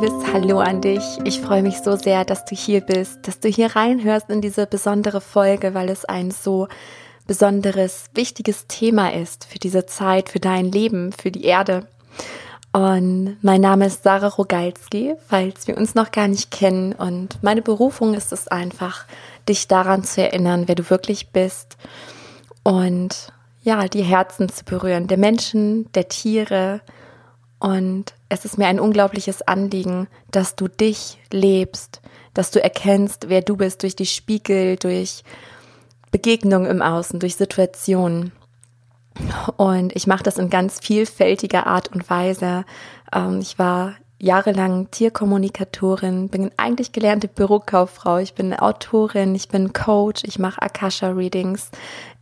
liebes 0.00 0.32
Hallo 0.32 0.60
an 0.60 0.80
dich. 0.80 1.04
Ich 1.24 1.42
freue 1.42 1.62
mich 1.62 1.80
so 1.80 1.94
sehr, 1.94 2.24
dass 2.24 2.46
du 2.46 2.54
hier 2.54 2.80
bist, 2.80 3.28
dass 3.28 3.38
du 3.38 3.48
hier 3.48 3.76
reinhörst 3.76 4.30
in 4.30 4.40
diese 4.40 4.66
besondere 4.66 5.20
Folge, 5.20 5.74
weil 5.74 5.90
es 5.90 6.06
ein 6.06 6.30
so 6.30 6.68
besonderes, 7.26 8.06
wichtiges 8.14 8.66
Thema 8.66 9.12
ist 9.12 9.44
für 9.44 9.58
diese 9.58 9.84
Zeit, 9.84 10.30
für 10.30 10.40
dein 10.40 10.72
Leben, 10.72 11.12
für 11.12 11.30
die 11.30 11.44
Erde. 11.44 11.86
Und 12.72 13.36
mein 13.42 13.60
Name 13.60 13.86
ist 13.86 14.02
Sarah 14.02 14.28
Rogalski, 14.28 15.16
falls 15.28 15.68
wir 15.68 15.76
uns 15.76 15.94
noch 15.94 16.12
gar 16.12 16.28
nicht 16.28 16.50
kennen. 16.50 16.94
Und 16.94 17.42
meine 17.42 17.60
Berufung 17.60 18.14
ist 18.14 18.32
es 18.32 18.48
einfach, 18.48 19.04
dich 19.50 19.68
daran 19.68 20.02
zu 20.02 20.22
erinnern, 20.22 20.66
wer 20.66 20.76
du 20.76 20.88
wirklich 20.88 21.28
bist. 21.28 21.76
Und 22.62 23.34
ja, 23.62 23.86
die 23.86 24.02
Herzen 24.02 24.48
zu 24.48 24.64
berühren, 24.64 25.08
der 25.08 25.18
Menschen, 25.18 25.92
der 25.92 26.08
Tiere. 26.08 26.80
Und 27.58 28.14
es 28.30 28.44
ist 28.44 28.56
mir 28.56 28.68
ein 28.68 28.80
unglaubliches 28.80 29.42
Anliegen, 29.42 30.08
dass 30.30 30.56
du 30.56 30.68
dich 30.68 31.18
lebst, 31.32 32.00
dass 32.32 32.50
du 32.50 32.62
erkennst, 32.62 33.28
wer 33.28 33.42
du 33.42 33.56
bist 33.56 33.82
durch 33.82 33.96
die 33.96 34.06
Spiegel, 34.06 34.76
durch 34.76 35.24
Begegnungen 36.12 36.70
im 36.70 36.80
Außen, 36.80 37.18
durch 37.20 37.36
Situationen. 37.36 38.32
Und 39.56 39.94
ich 39.96 40.06
mache 40.06 40.22
das 40.22 40.38
in 40.38 40.48
ganz 40.48 40.78
vielfältiger 40.78 41.66
Art 41.66 41.88
und 41.88 42.08
Weise. 42.08 42.64
Ähm, 43.12 43.40
ich 43.40 43.58
war 43.58 43.96
jahrelang 44.20 44.90
Tierkommunikatorin, 44.90 46.28
bin 46.28 46.50
eigentlich 46.56 46.92
gelernte 46.92 47.26
Bürokauffrau, 47.26 48.18
ich 48.18 48.34
bin 48.34 48.54
Autorin, 48.54 49.34
ich 49.34 49.48
bin 49.48 49.72
Coach, 49.72 50.22
ich 50.24 50.38
mache 50.38 50.60
Akasha-Readings, 50.60 51.70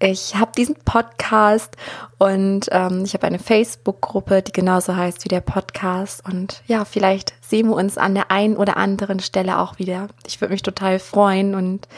ich 0.00 0.36
habe 0.36 0.52
diesen 0.56 0.76
Podcast 0.76 1.76
und 2.18 2.68
ähm, 2.70 3.02
ich 3.04 3.14
habe 3.14 3.26
eine 3.26 3.40
Facebook-Gruppe, 3.40 4.42
die 4.42 4.52
genauso 4.52 4.94
heißt 4.94 5.24
wie 5.24 5.28
der 5.28 5.40
Podcast. 5.40 6.24
Und 6.24 6.62
ja, 6.68 6.84
vielleicht 6.84 7.34
sehen 7.40 7.68
wir 7.68 7.74
uns 7.74 7.98
an 7.98 8.14
der 8.14 8.30
einen 8.30 8.56
oder 8.56 8.76
anderen 8.76 9.18
Stelle 9.18 9.58
auch 9.58 9.80
wieder. 9.80 10.06
Ich 10.24 10.40
würde 10.40 10.52
mich 10.52 10.62
total 10.62 11.00
freuen. 11.00 11.56
Und 11.56 11.88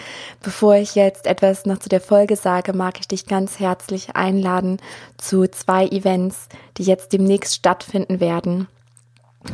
bevor 0.42 0.76
ich 0.76 0.94
jetzt 0.94 1.26
etwas 1.26 1.66
noch 1.66 1.78
zu 1.78 1.90
der 1.90 2.00
Folge 2.00 2.36
sage, 2.36 2.72
mag 2.72 2.98
ich 3.00 3.08
dich 3.08 3.26
ganz 3.26 3.60
herzlich 3.60 4.16
einladen 4.16 4.78
zu 5.18 5.46
zwei 5.48 5.86
Events, 5.86 6.48
die 6.78 6.84
jetzt 6.84 7.12
demnächst 7.12 7.54
stattfinden 7.54 8.18
werden. 8.18 8.66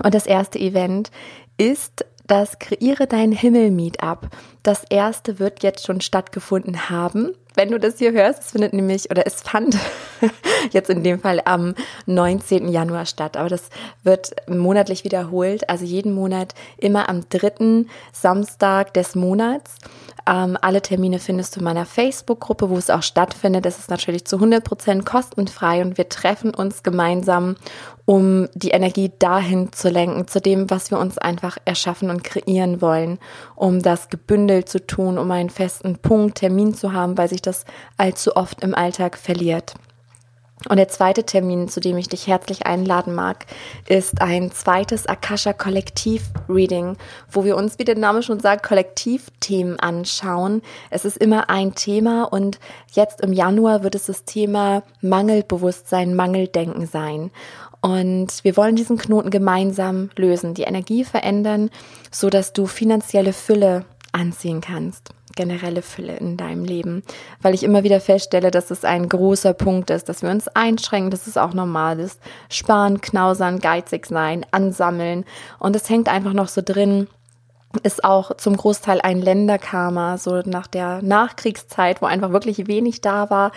Und 0.02 0.14
das 0.14 0.26
erste 0.26 0.58
Event 0.58 1.10
ist 1.58 2.04
das 2.26 2.58
Kreiere 2.58 3.06
dein 3.06 3.32
Himmel 3.32 3.70
Meetup. 3.70 4.28
Das 4.62 4.82
erste 4.90 5.38
wird 5.38 5.62
jetzt 5.62 5.86
schon 5.86 6.00
stattgefunden 6.00 6.90
haben. 6.90 7.32
Wenn 7.54 7.70
du 7.70 7.78
das 7.78 7.98
hier 7.98 8.12
hörst, 8.12 8.42
es 8.42 8.50
findet 8.50 8.74
nämlich 8.74 9.10
oder 9.10 9.26
es 9.26 9.40
fand 9.40 9.78
jetzt 10.72 10.90
in 10.90 11.02
dem 11.02 11.20
Fall 11.20 11.40
am 11.44 11.74
19. 12.04 12.68
Januar 12.68 13.06
statt, 13.06 13.38
aber 13.38 13.48
das 13.48 13.70
wird 14.02 14.32
monatlich 14.46 15.04
wiederholt, 15.04 15.70
also 15.70 15.86
jeden 15.86 16.12
Monat 16.12 16.54
immer 16.76 17.08
am 17.08 17.26
dritten 17.30 17.88
Samstag 18.12 18.92
des 18.92 19.14
Monats. 19.14 19.76
Ähm, 20.28 20.58
alle 20.60 20.82
Termine 20.82 21.18
findest 21.18 21.56
du 21.56 21.60
in 21.60 21.64
meiner 21.64 21.86
Facebook-Gruppe, 21.86 22.68
wo 22.68 22.76
es 22.76 22.90
auch 22.90 23.02
stattfindet. 23.02 23.64
Das 23.64 23.78
ist 23.78 23.88
natürlich 23.88 24.26
zu 24.26 24.36
100 24.36 24.62
Prozent 24.62 25.06
kostenfrei 25.06 25.80
und 25.80 25.96
wir 25.96 26.10
treffen 26.10 26.52
uns 26.52 26.82
gemeinsam, 26.82 27.56
um 28.06 28.48
die 28.54 28.70
Energie 28.70 29.12
dahin 29.18 29.72
zu 29.72 29.90
lenken, 29.90 30.26
zu 30.28 30.40
dem, 30.40 30.70
was 30.70 30.90
wir 30.90 30.98
uns 30.98 31.18
einfach 31.18 31.58
erschaffen 31.64 32.08
und 32.08 32.24
kreieren 32.24 32.80
wollen, 32.80 33.18
um 33.56 33.82
das 33.82 34.08
gebündelt 34.08 34.68
zu 34.68 34.86
tun, 34.86 35.18
um 35.18 35.30
einen 35.30 35.50
festen 35.50 35.98
Punkt, 35.98 36.38
Termin 36.38 36.72
zu 36.72 36.92
haben, 36.92 37.18
weil 37.18 37.28
sich 37.28 37.42
das 37.42 37.64
allzu 37.98 38.36
oft 38.36 38.62
im 38.62 38.74
Alltag 38.74 39.18
verliert. 39.18 39.74
Und 40.68 40.78
der 40.78 40.88
zweite 40.88 41.24
Termin, 41.24 41.68
zu 41.68 41.80
dem 41.80 41.96
ich 41.98 42.08
dich 42.08 42.26
herzlich 42.26 42.66
einladen 42.66 43.14
mag, 43.14 43.46
ist 43.86 44.20
ein 44.20 44.50
zweites 44.50 45.06
Akasha 45.06 45.52
Kollektiv 45.52 46.30
Reading, 46.48 46.96
wo 47.30 47.44
wir 47.44 47.56
uns, 47.56 47.78
wie 47.78 47.84
der 47.84 47.96
Name 47.96 48.22
schon 48.22 48.40
sagt, 48.40 48.66
Kollektivthemen 48.66 49.78
anschauen. 49.78 50.62
Es 50.90 51.04
ist 51.04 51.18
immer 51.18 51.50
ein 51.50 51.74
Thema 51.74 52.24
und 52.24 52.58
jetzt 52.92 53.20
im 53.20 53.32
Januar 53.32 53.82
wird 53.84 53.94
es 53.94 54.06
das 54.06 54.24
Thema 54.24 54.82
Mangelbewusstsein, 55.02 56.16
Mangeldenken 56.16 56.86
sein. 56.86 57.30
Und 57.86 58.42
wir 58.42 58.56
wollen 58.56 58.74
diesen 58.74 58.98
Knoten 58.98 59.30
gemeinsam 59.30 60.10
lösen, 60.16 60.54
die 60.54 60.64
Energie 60.64 61.04
verändern, 61.04 61.70
so 62.10 62.30
dass 62.30 62.52
du 62.52 62.66
finanzielle 62.66 63.32
Fülle 63.32 63.84
anziehen 64.10 64.60
kannst 64.60 65.12
generelle 65.36 65.82
Fülle 65.82 66.16
in 66.16 66.36
deinem 66.36 66.64
Leben, 66.64 67.04
weil 67.42 67.54
ich 67.54 67.62
immer 67.62 67.84
wieder 67.84 68.00
feststelle, 68.00 68.50
dass 68.50 68.70
es 68.72 68.84
ein 68.84 69.06
großer 69.08 69.52
Punkt 69.52 69.90
ist, 69.90 70.08
dass 70.08 70.22
wir 70.22 70.30
uns 70.30 70.48
einschränken, 70.48 71.10
dass 71.10 71.26
es 71.28 71.36
auch 71.36 71.52
normal 71.52 72.00
ist. 72.00 72.20
Sparen, 72.48 73.00
knausern, 73.00 73.60
geizig 73.60 74.06
sein, 74.06 74.46
ansammeln 74.50 75.24
und 75.58 75.76
es 75.76 75.88
hängt 75.88 76.08
einfach 76.08 76.32
noch 76.32 76.48
so 76.48 76.62
drin, 76.64 77.06
ist 77.78 78.04
auch 78.04 78.36
zum 78.36 78.56
Großteil 78.56 79.00
ein 79.00 79.20
Länderkarma, 79.20 80.18
so 80.18 80.42
nach 80.44 80.66
der 80.66 81.02
Nachkriegszeit, 81.02 82.02
wo 82.02 82.06
einfach 82.06 82.30
wirklich 82.30 82.66
wenig 82.66 83.00
da 83.00 83.30
war. 83.30 83.52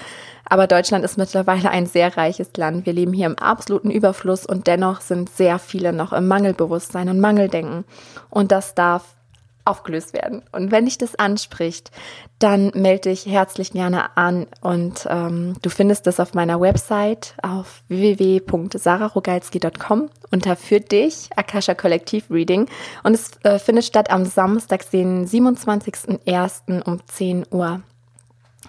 Aber 0.45 0.67
Deutschland 0.67 1.05
ist 1.05 1.17
mittlerweile 1.17 1.69
ein 1.69 1.85
sehr 1.85 2.17
reiches 2.17 2.49
Land. 2.57 2.85
Wir 2.85 2.93
leben 2.93 3.13
hier 3.13 3.27
im 3.27 3.37
absoluten 3.37 3.91
Überfluss 3.91 4.45
und 4.45 4.67
dennoch 4.67 5.01
sind 5.01 5.29
sehr 5.29 5.59
viele 5.59 5.93
noch 5.93 6.13
im 6.13 6.27
Mangelbewusstsein 6.27 7.09
und 7.09 7.19
Mangeldenken. 7.19 7.85
Und 8.29 8.51
das 8.51 8.73
darf 8.73 9.03
aufgelöst 9.69 10.13
werden. 10.13 10.41
Und 10.51 10.71
wenn 10.71 10.85
dich 10.85 10.97
das 10.97 11.15
anspricht, 11.15 11.91
dann 12.39 12.71
melde 12.73 13.09
dich 13.09 13.25
herzlich 13.25 13.71
gerne 13.71 14.17
an 14.17 14.47
und 14.61 15.05
ähm, 15.09 15.55
du 15.61 15.69
findest 15.69 16.07
das 16.07 16.19
auf 16.19 16.33
meiner 16.33 16.59
Website 16.61 17.35
auf 17.43 17.83
www.sararogalski.com 17.89 20.09
unter 20.31 20.55
für 20.55 20.79
dich 20.79 21.29
Akasha 21.35 21.73
Kollektiv 21.73 22.29
Reading 22.29 22.69
und 23.03 23.13
es 23.13 23.31
äh, 23.43 23.59
findet 23.59 23.83
statt 23.85 24.09
am 24.09 24.23
Samstag, 24.25 24.89
den 24.91 25.27
27.01. 25.27 26.81
um 26.83 27.05
10 27.05 27.45
Uhr. 27.51 27.81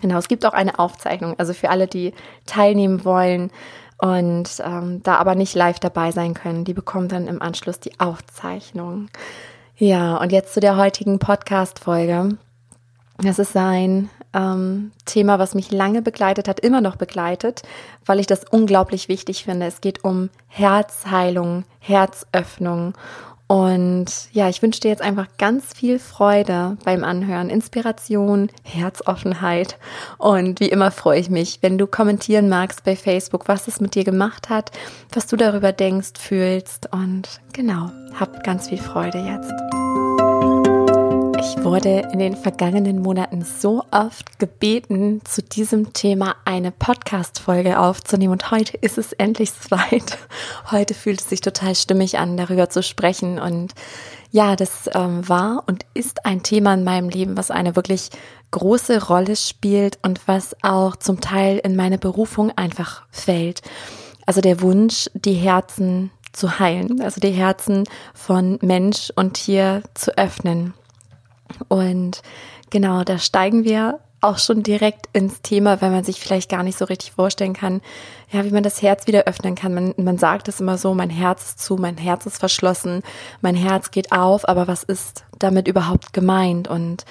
Genau, 0.01 0.19
es 0.19 0.29
gibt 0.29 0.47
auch 0.47 0.55
eine 0.55 0.79
Aufzeichnung, 0.79 1.39
also 1.39 1.53
für 1.53 1.71
alle, 1.71 1.87
die 1.87 2.15
teilnehmen 2.47 3.05
wollen 3.05 3.51
und 3.99 4.49
ähm, 4.65 5.03
da 5.03 5.17
aber 5.17 5.35
nicht 5.35 5.55
live 5.55 5.79
dabei 5.79 6.11
sein 6.11 6.35
können, 6.35 6.65
die 6.65 6.75
bekommen 6.75 7.09
dann 7.09 7.29
im 7.29 7.43
Anschluss 7.43 7.81
die 7.81 8.01
Aufzeichnung. 8.01 9.09
Ja, 9.83 10.19
und 10.19 10.31
jetzt 10.31 10.53
zu 10.53 10.61
der 10.61 10.77
heutigen 10.77 11.19
Podcast-Folge. 11.19 12.37
Das 13.17 13.39
ist 13.39 13.57
ein 13.57 14.11
ähm, 14.35 14.93
Thema, 15.07 15.39
was 15.39 15.55
mich 15.55 15.71
lange 15.71 16.03
begleitet 16.03 16.49
hat, 16.49 16.61
immer 16.61 16.83
noch 16.83 16.97
begleitet, 16.97 17.63
weil 18.05 18.21
ich 18.21 18.27
das 18.27 18.45
unglaublich 18.45 19.09
wichtig 19.09 19.45
finde. 19.45 19.65
Es 19.65 19.81
geht 19.81 20.05
um 20.05 20.29
Herzheilung, 20.49 21.65
Herzöffnung 21.79 22.93
und 23.51 24.07
ja, 24.31 24.49
ich 24.49 24.63
wünsche 24.63 24.79
dir 24.79 24.91
jetzt 24.91 25.03
einfach 25.03 25.27
ganz 25.37 25.75
viel 25.75 25.99
Freude 25.99 26.77
beim 26.85 27.03
Anhören, 27.03 27.51
Inspiration, 27.51 28.49
Herzoffenheit. 28.63 29.77
Und 30.19 30.61
wie 30.61 30.69
immer 30.69 30.93
freue 30.93 31.19
ich 31.19 31.31
mich, 31.31 31.59
wenn 31.61 31.77
du 31.77 31.89
kommentieren 31.89 32.49
magst 32.49 32.85
bei 32.85 32.95
Facebook, 32.95 33.49
was 33.49 33.67
es 33.67 33.81
mit 33.81 33.97
dir 33.97 34.05
gemacht 34.05 34.51
hat, 34.51 34.71
was 35.13 35.27
du 35.27 35.35
darüber 35.35 35.73
denkst, 35.73 36.13
fühlst. 36.17 36.93
Und 36.93 37.41
genau, 37.53 37.91
hab 38.15 38.45
ganz 38.45 38.69
viel 38.69 38.79
Freude 38.79 39.19
jetzt. 39.19 39.80
Ich 41.61 41.67
wurde 41.67 42.09
in 42.11 42.19
den 42.19 42.37
vergangenen 42.37 43.03
Monaten 43.03 43.45
so 43.45 43.85
oft 43.91 44.39
gebeten, 44.39 45.21
zu 45.25 45.43
diesem 45.43 45.93
Thema 45.93 46.37
eine 46.47 46.71
Podcast-Folge 46.71 47.79
aufzunehmen 47.79 48.33
und 48.33 48.51
heute 48.51 48.79
ist 48.79 48.97
es 48.97 49.13
endlich 49.13 49.51
soweit. 49.53 50.17
Heute 50.71 50.95
fühlt 50.95 51.21
es 51.21 51.29
sich 51.29 51.43
total 51.43 51.75
stimmig 51.75 52.19
an, 52.19 52.39
darüber 52.39 52.71
zu 52.71 52.83
sprechen 52.83 53.39
und 53.39 53.75
ja, 54.31 54.57
das 54.57 54.89
ähm, 54.95 55.29
war 55.29 55.65
und 55.67 55.85
ist 55.93 56.25
ein 56.25 56.43
Thema 56.43 56.73
in 56.73 56.83
meinem 56.83 57.11
Leben, 57.11 57.37
was 57.37 57.51
eine 57.51 57.77
wirklich 57.77 58.09
große 58.53 59.09
Rolle 59.09 59.37
spielt 59.37 59.99
und 60.03 60.27
was 60.27 60.57
auch 60.63 60.97
zum 60.97 61.21
Teil 61.21 61.59
in 61.59 61.77
meine 61.77 61.99
Berufung 61.99 62.53
einfach 62.57 63.03
fällt. 63.11 63.61
Also 64.25 64.41
der 64.41 64.63
Wunsch, 64.63 65.11
die 65.13 65.35
Herzen 65.35 66.11
zu 66.33 66.59
heilen, 66.59 67.03
also 67.03 67.21
die 67.21 67.33
Herzen 67.33 67.85
von 68.15 68.59
Mensch 68.63 69.13
und 69.15 69.35
Tier 69.35 69.83
zu 69.93 70.17
öffnen. 70.17 70.73
Und 71.69 72.23
genau, 72.71 73.05
da 73.05 73.19
steigen 73.19 73.65
wir 73.65 74.01
auch 74.21 74.39
schon 74.39 74.63
direkt 74.63 75.09
ins 75.13 75.41
Thema, 75.41 75.81
weil 75.81 75.91
man 75.91 76.05
sich 76.05 76.21
vielleicht 76.21 76.51
gar 76.51 76.63
nicht 76.63 76.77
so 76.77 76.85
richtig 76.85 77.13
vorstellen 77.13 77.55
kann, 77.55 77.81
ja, 78.31 78.45
wie 78.45 78.51
man 78.51 78.63
das 78.63 78.83
Herz 78.83 79.07
wieder 79.07 79.25
öffnen 79.25 79.55
kann. 79.55 79.73
Man, 79.73 79.95
man 79.97 80.19
sagt 80.19 80.49
es 80.49 80.61
immer 80.61 80.77
so, 80.77 80.95
mein 80.95 81.11
Herz 81.11 81.45
ist 81.45 81.61
zu, 81.61 81.77
mein 81.77 81.97
Herz 81.97 82.27
ist 82.27 82.39
verschlossen, 82.39 83.03
mein 83.41 83.55
Herz 83.55 83.91
geht 83.91 84.13
auf, 84.13 84.47
aber 84.49 84.69
was 84.69 84.83
ist 84.83 85.25
damit 85.39 85.69
überhaupt 85.69 86.13
gemeint? 86.13 86.69
Und 86.69 87.07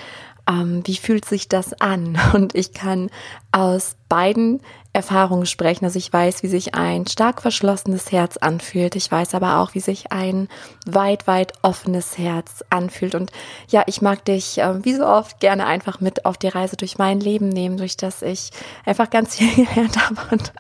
ähm, 0.48 0.82
wie 0.86 0.96
fühlt 0.96 1.26
sich 1.26 1.50
das 1.50 1.74
an? 1.82 2.20
Und 2.34 2.54
ich 2.56 2.74
kann 2.74 3.10
aus 3.52 3.96
beiden 4.08 4.62
Erfahrungen 5.00 5.46
sprechen. 5.46 5.86
Also 5.86 5.98
ich 5.98 6.12
weiß, 6.12 6.44
wie 6.44 6.48
sich 6.48 6.76
ein 6.76 7.08
stark 7.08 7.42
verschlossenes 7.42 8.12
Herz 8.12 8.36
anfühlt. 8.36 8.98
Ich 8.98 9.10
weiß 9.10 9.34
aber 9.34 9.60
auch, 9.60 9.74
wie 9.74 9.80
sich 9.80 10.12
ein 10.12 10.50
weit, 10.86 11.26
weit 11.26 11.54
offenes 11.62 12.18
Herz 12.18 12.66
anfühlt. 12.70 13.16
Und 13.16 13.32
ja, 13.70 13.84
ich 13.88 14.02
mag 14.02 14.26
dich 14.26 14.58
äh, 14.58 14.84
wie 14.84 14.94
so 14.94 15.06
oft 15.06 15.40
gerne 15.40 15.66
einfach 15.66 16.02
mit 16.02 16.26
auf 16.26 16.38
die 16.38 16.50
Reise 16.50 16.76
durch 16.76 16.98
mein 16.98 17.22
Leben 17.22 17.48
nehmen, 17.48 17.78
durch 17.78 17.96
das 17.96 18.22
ich 18.22 18.52
einfach 18.86 19.10
ganz 19.10 19.38
viel 19.38 19.66
gelernt 19.66 19.98
habe. 19.98 20.20
Und 20.32 20.52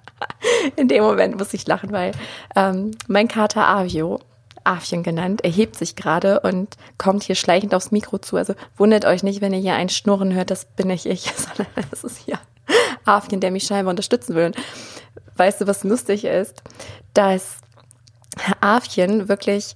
in 0.77 0.87
dem 0.87 1.03
Moment 1.03 1.37
muss 1.37 1.53
ich 1.53 1.67
lachen, 1.67 1.91
weil 1.91 2.13
ähm, 2.55 2.91
mein 3.07 3.27
Kater 3.27 3.67
Avio 3.67 4.19
Afchen 4.63 5.03
genannt, 5.03 5.43
erhebt 5.43 5.75
sich 5.77 5.95
gerade 5.95 6.41
und 6.41 6.75
kommt 6.97 7.23
hier 7.23 7.35
schleichend 7.35 7.73
aufs 7.73 7.91
Mikro 7.91 8.17
zu. 8.19 8.37
Also 8.37 8.53
wundert 8.77 9.05
euch 9.05 9.23
nicht, 9.23 9.41
wenn 9.41 9.53
ihr 9.53 9.59
hier 9.59 9.73
ein 9.73 9.89
Schnurren 9.89 10.33
hört, 10.33 10.51
das 10.51 10.65
bin 10.65 10.87
nicht 10.87 11.05
ich, 11.05 11.21
sondern 11.35 11.73
das 11.89 12.03
ist 12.03 12.17
hier 12.17 12.39
Afchen, 13.05 13.39
der 13.39 13.51
mich 13.51 13.63
scheinbar 13.63 13.91
unterstützen 13.91 14.35
will. 14.35 14.51
Weißt 15.35 15.61
du, 15.61 15.67
was 15.67 15.83
lustig 15.83 16.25
ist? 16.25 16.61
Dass 17.13 17.57
Afchen 18.61 19.29
wirklich, 19.29 19.75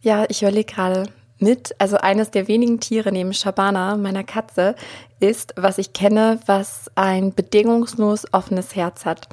ja, 0.00 0.24
ich 0.28 0.42
überlege 0.42 0.72
gerade, 0.72 1.04
mit, 1.38 1.74
also 1.78 1.96
eines 1.96 2.30
der 2.30 2.46
wenigen 2.48 2.80
Tiere 2.80 3.10
neben 3.12 3.34
Shabana, 3.34 3.96
meiner 3.96 4.24
Katze, 4.24 4.76
ist, 5.20 5.52
was 5.56 5.78
ich 5.78 5.92
kenne, 5.92 6.38
was 6.46 6.90
ein 6.94 7.34
bedingungslos 7.34 8.32
offenes 8.32 8.76
Herz 8.76 9.04
hat. 9.04 9.28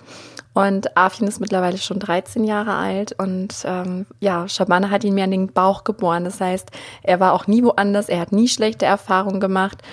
Und 0.54 0.98
Afin 0.98 1.28
ist 1.28 1.40
mittlerweile 1.40 1.78
schon 1.78 2.00
13 2.00 2.44
Jahre 2.44 2.74
alt 2.74 3.14
und 3.20 3.54
ähm, 3.66 4.08
ja, 4.20 4.48
Shabana 4.48 4.90
hat 4.90 5.04
ihn 5.04 5.14
mir 5.14 5.24
an 5.24 5.32
den 5.32 5.54
Bauch 5.54 5.84
geboren. 5.84 6.24
Das 6.24 6.42
heißt, 6.42 6.72
er 7.04 7.20
war 7.20 7.34
auch 7.34 7.46
nie 7.46 7.64
woanders, 7.64 8.10
er 8.10 8.20
hat 8.20 8.32
nie 8.32 8.48
schlechte 8.48 8.86
Erfahrungen 8.86 9.40
gemacht 9.40 9.84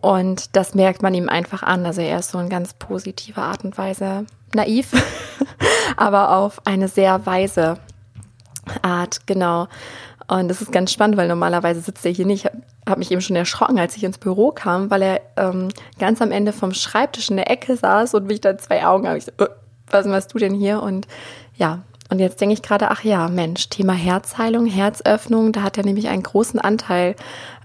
und 0.00 0.56
das 0.56 0.74
merkt 0.74 1.02
man 1.02 1.14
ihm 1.14 1.28
einfach 1.28 1.62
an. 1.62 1.86
Also 1.86 2.00
er 2.00 2.18
ist 2.18 2.32
so 2.32 2.38
in 2.38 2.48
ganz 2.48 2.74
positiver 2.74 3.42
Art 3.42 3.64
und 3.64 3.78
Weise 3.78 4.26
naiv, 4.52 4.92
aber 5.96 6.36
auf 6.36 6.66
eine 6.66 6.88
sehr 6.88 7.24
weise 7.24 7.78
Art, 8.82 9.26
genau. 9.26 9.68
Und 10.26 10.48
das 10.48 10.60
ist 10.60 10.70
ganz 10.70 10.92
spannend, 10.92 11.16
weil 11.16 11.28
normalerweise 11.28 11.80
sitzt 11.80 12.06
er 12.06 12.12
hier 12.12 12.26
nicht. 12.26 12.44
Ich 12.44 12.50
habe 12.88 12.98
mich 12.98 13.10
eben 13.10 13.20
schon 13.20 13.36
erschrocken, 13.36 13.78
als 13.78 13.96
ich 13.96 14.04
ins 14.04 14.18
Büro 14.18 14.52
kam, 14.52 14.90
weil 14.90 15.02
er 15.02 15.20
ähm, 15.36 15.68
ganz 15.98 16.22
am 16.22 16.30
Ende 16.30 16.52
vom 16.52 16.72
Schreibtisch 16.72 17.30
in 17.30 17.36
der 17.36 17.50
Ecke 17.50 17.76
saß 17.76 18.14
und 18.14 18.26
mich 18.26 18.40
dann 18.40 18.58
zwei 18.58 18.86
Augen 18.86 19.08
habe. 19.08 19.18
Ich 19.18 19.24
so, 19.24 19.32
was 19.92 20.06
machst 20.06 20.34
du 20.34 20.38
denn 20.38 20.54
hier? 20.54 20.82
Und 20.82 21.06
ja, 21.56 21.82
und 22.10 22.18
jetzt 22.18 22.40
denke 22.40 22.54
ich 22.54 22.62
gerade, 22.62 22.90
ach 22.90 23.04
ja, 23.04 23.28
Mensch, 23.28 23.68
Thema 23.68 23.92
Herzheilung, 23.92 24.66
Herzöffnung, 24.66 25.52
da 25.52 25.62
hat 25.62 25.78
er 25.78 25.84
nämlich 25.84 26.08
einen 26.08 26.24
großen 26.24 26.58
Anteil 26.58 27.14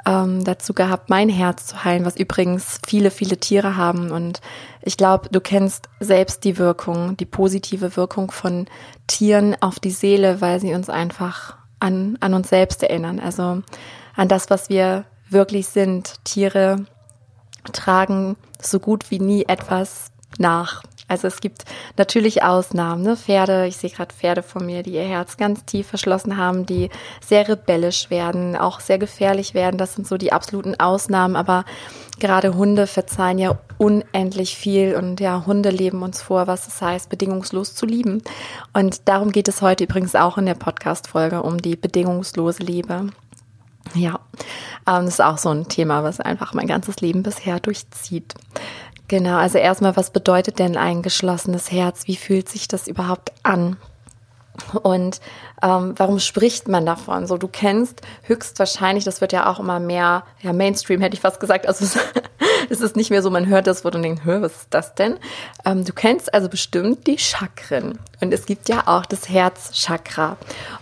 ähm, 0.06 0.44
dazu 0.44 0.74
gehabt, 0.74 1.10
mein 1.10 1.30
Herz 1.30 1.66
zu 1.66 1.84
heilen, 1.84 2.06
was 2.06 2.16
übrigens 2.16 2.80
viele, 2.86 3.10
viele 3.10 3.38
Tiere 3.38 3.76
haben. 3.76 4.12
Und 4.12 4.42
ich 4.84 4.98
glaube, 4.98 5.30
du 5.32 5.42
kennst 5.42 5.90
selbst 6.00 6.44
die 6.44 6.60
Wirkung, 6.60 7.18
die 7.18 7.26
positive 7.26 7.98
Wirkung 7.98 8.30
von 8.30 8.68
Tieren 9.08 9.56
auf 9.62 9.80
die 9.80 9.90
Seele, 9.90 10.42
weil 10.42 10.60
sie 10.60 10.76
uns 10.76 10.92
einfach 10.92 11.58
an, 11.80 12.18
an 12.20 12.36
uns 12.36 12.50
selbst 12.50 12.84
erinnern. 12.84 13.20
Also 13.20 13.64
an 14.16 14.28
das, 14.28 14.52
was 14.52 14.70
wir 14.70 15.06
wirklich 15.28 15.68
sind. 15.68 16.24
Tiere 16.24 16.86
tragen 17.74 18.38
so 18.62 18.80
gut 18.80 19.10
wie 19.10 19.20
nie 19.20 19.46
etwas 19.48 20.12
nach. 20.38 20.84
Also 21.08 21.28
es 21.28 21.40
gibt 21.40 21.66
natürlich 21.98 22.42
Ausnahmen, 22.42 23.04
ne? 23.04 23.16
Pferde, 23.16 23.68
ich 23.68 23.78
sehe 23.78 23.92
gerade 23.92 24.14
Pferde 24.14 24.42
von 24.42 24.66
mir, 24.66 24.82
die 24.82 24.94
ihr 24.94 25.04
Herz 25.04 25.38
ganz 25.38 25.64
tief 25.66 25.88
verschlossen 25.88 26.38
haben, 26.38 26.66
die 26.66 26.90
sehr 27.24 27.48
rebellisch 27.48 28.10
werden, 28.10 28.56
auch 28.56 28.80
sehr 28.80 28.98
gefährlich 28.98 29.54
werden. 29.54 29.78
Das 29.78 29.94
sind 29.94 30.08
so 30.08 30.18
die 30.18 30.34
absoluten 30.34 30.80
Ausnahmen, 30.80 31.36
aber 31.36 31.64
gerade 32.20 32.56
Hunde 32.56 32.88
verzeihen 32.88 33.38
ja 33.38 33.60
unendlich 33.78 34.56
viel 34.56 34.96
und 34.96 35.20
ja, 35.20 35.46
Hunde 35.46 35.70
leben 35.70 36.02
uns 36.02 36.22
vor, 36.24 36.48
was 36.48 36.68
es 36.68 36.82
heißt, 36.82 37.10
bedingungslos 37.10 37.76
zu 37.76 37.86
lieben. 37.86 38.24
Und 38.74 39.08
darum 39.08 39.32
geht 39.32 39.48
es 39.48 39.62
heute 39.62 39.84
übrigens 39.84 40.16
auch 40.16 40.40
in 40.40 40.48
der 40.48 40.56
Podcast-Folge 40.56 41.44
um 41.44 41.62
die 41.62 41.76
bedingungslose 41.76 42.64
Liebe. 42.64 43.12
Ja, 43.94 44.20
ähm, 44.88 45.06
das 45.06 45.16
ist 45.16 45.22
auch 45.22 45.38
so 45.38 45.50
ein 45.50 45.68
Thema, 45.68 46.04
was 46.04 46.20
einfach 46.20 46.54
mein 46.54 46.68
ganzes 46.68 46.98
Leben 46.98 47.22
bisher 47.24 47.60
durchzieht. 47.60 48.34
Genau, 49.08 49.38
also 49.38 49.58
erstmal, 49.58 49.96
was 49.96 50.10
bedeutet 50.12 50.58
denn 50.60 50.78
ein 50.78 51.02
geschlossenes 51.02 51.72
Herz? 51.72 52.08
Wie 52.08 52.16
fühlt 52.16 52.50
sich 52.50 52.68
das 52.68 52.88
überhaupt 52.88 53.32
an? 53.44 53.78
Und 54.84 55.20
ähm, 55.62 55.94
warum 55.98 56.20
spricht 56.20 56.68
man 56.68 56.86
davon? 56.86 57.28
So, 57.28 57.38
du 57.38 57.48
kennst 57.48 58.02
höchstwahrscheinlich, 58.24 59.04
das 59.04 59.22
wird 59.22 59.34
ja 59.34 59.50
auch 59.50 59.60
immer 59.60 59.80
mehr, 59.80 60.24
ja, 60.42 60.54
Mainstream 60.54 61.02
hätte 61.02 61.16
ich 61.16 61.22
fast 61.22 61.40
gesagt. 61.40 61.68
Also 61.68 61.86
es, 62.70 62.82
ist 62.82 62.96
nicht 62.96 63.10
mehr 63.10 63.22
so, 63.22 63.30
man 63.30 63.48
hört 63.48 63.68
das 63.68 63.84
Wort 63.84 63.96
und 63.96 64.04
denkt, 64.04 64.26
hör, 64.26 64.42
was 64.42 64.56
ist 64.56 64.74
das 64.74 64.96
denn? 64.96 65.18
Ähm, 65.66 65.86
du 65.86 65.94
kennst 65.94 66.34
also 66.34 66.50
bestimmt 66.50 67.08
die 67.08 67.18
Chakren. 67.18 68.00
Und 68.22 68.34
es 68.34 68.46
gibt 68.46 68.70
ja 68.70 68.84
auch 68.86 69.06
das 69.06 69.30
Herzchakra. 69.30 70.38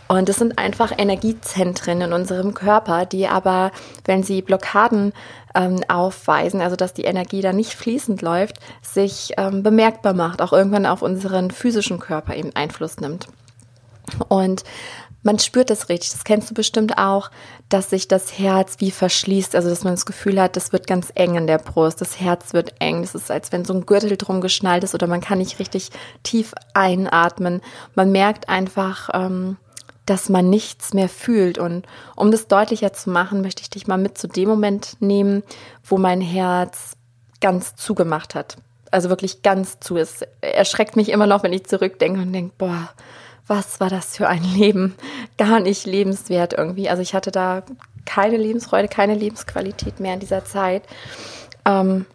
Und 0.08 0.30
das 0.30 0.38
sind 0.38 0.58
einfach 0.58 0.92
Energiezentren 0.98 2.02
in 2.02 2.14
unserem 2.14 2.54
Körper, 2.54 3.06
die 3.06 3.28
aber, 3.28 3.72
wenn 4.06 4.24
sie 4.24 4.42
Blockaden 4.42 5.14
ähm, 5.56 5.82
aufweisen, 5.88 6.62
also 6.62 6.76
dass 6.76 6.94
die 6.94 7.04
Energie 7.04 7.42
da 7.42 7.54
nicht 7.54 7.74
fließend 7.74 8.22
läuft, 8.22 8.58
sich 8.82 9.34
ähm, 9.38 9.64
bemerkbar 9.64 10.14
macht, 10.14 10.42
auch 10.42 10.54
irgendwann 10.54 10.86
auf 10.86 11.02
unseren 11.02 11.52
physischen 11.52 12.00
Körper 12.00 12.36
eben 12.36 12.56
Einfluss 12.56 12.98
nimmt. 12.98 13.28
Und 14.28 14.64
man 15.24 15.40
spürt 15.40 15.70
das 15.70 15.88
richtig, 15.88 16.12
das 16.12 16.26
kennst 16.26 16.50
du 16.50 16.54
bestimmt 16.54 16.98
auch, 16.98 17.32
dass 17.70 17.90
sich 17.90 18.10
das 18.10 18.38
Herz 18.38 18.76
wie 18.80 18.92
verschließt, 18.92 19.56
also 19.56 19.70
dass 19.70 19.86
man 19.86 19.94
das 19.94 20.06
Gefühl 20.06 20.40
hat, 20.40 20.58
das 20.58 20.74
wird 20.74 20.86
ganz 20.86 21.12
eng 21.16 21.36
in 21.36 21.48
der 21.48 21.60
Brust, 21.60 22.02
das 22.02 22.20
Herz 22.20 22.54
wird 22.54 22.76
eng, 22.80 23.02
das 23.02 23.16
ist, 23.16 23.32
als 23.32 23.54
wenn 23.54 23.64
so 23.64 23.74
ein 23.74 23.86
Gürtel 23.86 24.18
drum 24.18 24.42
geschnallt 24.42 24.84
ist 24.84 24.94
oder 24.94 25.08
man 25.08 25.22
kann 25.22 25.38
nicht 25.38 25.60
richtig 25.60 25.92
tief 26.24 26.54
einatmen. 26.74 27.62
Man 27.96 28.12
merkt 28.12 28.50
einfach, 28.50 29.10
ähm, 29.14 29.56
dass 30.06 30.30
man 30.30 30.50
nichts 30.50 30.94
mehr 30.94 31.10
fühlt. 31.10 31.58
Und 31.58 31.88
um 32.16 32.32
das 32.32 32.48
deutlicher 32.48 32.94
zu 32.94 33.10
machen, 33.10 33.42
möchte 33.42 33.62
ich 33.62 33.70
dich 33.70 33.88
mal 33.88 33.98
mit 33.98 34.18
zu 34.18 34.28
dem 34.28 34.50
Moment 34.50 34.98
nehmen, 35.00 35.44
wo 35.84 35.98
mein 35.98 36.22
Herz 36.22 36.98
ganz 37.40 37.76
zugemacht 37.76 38.36
hat. 38.36 38.58
Also 38.92 39.10
wirklich 39.10 39.42
ganz 39.42 39.80
zu. 39.80 39.98
Es 39.98 40.22
erschreckt 40.42 40.96
mich 40.96 41.10
immer 41.10 41.28
noch, 41.28 41.44
wenn 41.44 41.54
ich 41.54 41.66
zurückdenke 41.66 42.22
und 42.22 42.34
denke, 42.34 42.54
boah, 42.58 42.90
was 43.48 43.80
war 43.80 43.90
das 43.90 44.18
für 44.18 44.28
ein 44.28 44.44
Leben? 44.44 44.96
Gar 45.38 45.60
nicht 45.60 45.86
lebenswert 45.86 46.54
irgendwie. 46.54 46.90
Also 46.90 47.02
ich 47.02 47.14
hatte 47.14 47.32
da 47.32 47.64
keine 48.06 48.38
Lebensfreude, 48.38 48.88
keine 48.88 49.16
Lebensqualität 49.16 50.00
mehr 50.00 50.14
in 50.14 50.20
dieser 50.20 50.46
Zeit. 50.46 50.84
Ähm, 51.66 52.06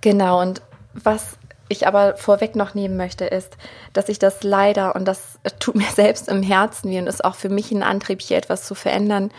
genau, 0.00 0.40
und 0.40 0.62
was 0.94 1.36
ich 1.68 1.86
aber 1.86 2.16
vorweg 2.16 2.54
noch 2.54 2.74
nehmen 2.74 2.96
möchte, 2.96 3.24
ist, 3.24 3.56
dass 3.92 4.08
ich 4.08 4.18
das 4.18 4.42
leider, 4.42 4.94
und 4.94 5.06
das 5.06 5.38
tut 5.58 5.74
mir 5.74 5.90
selbst 5.94 6.28
im 6.28 6.42
Herzen 6.42 6.90
weh 6.90 6.98
und 6.98 7.06
ist 7.06 7.24
auch 7.24 7.34
für 7.34 7.48
mich 7.48 7.70
ein 7.72 7.82
Antrieb, 7.82 8.22
hier 8.22 8.36
etwas 8.36 8.66
zu 8.66 8.74
verändern, 8.74 9.30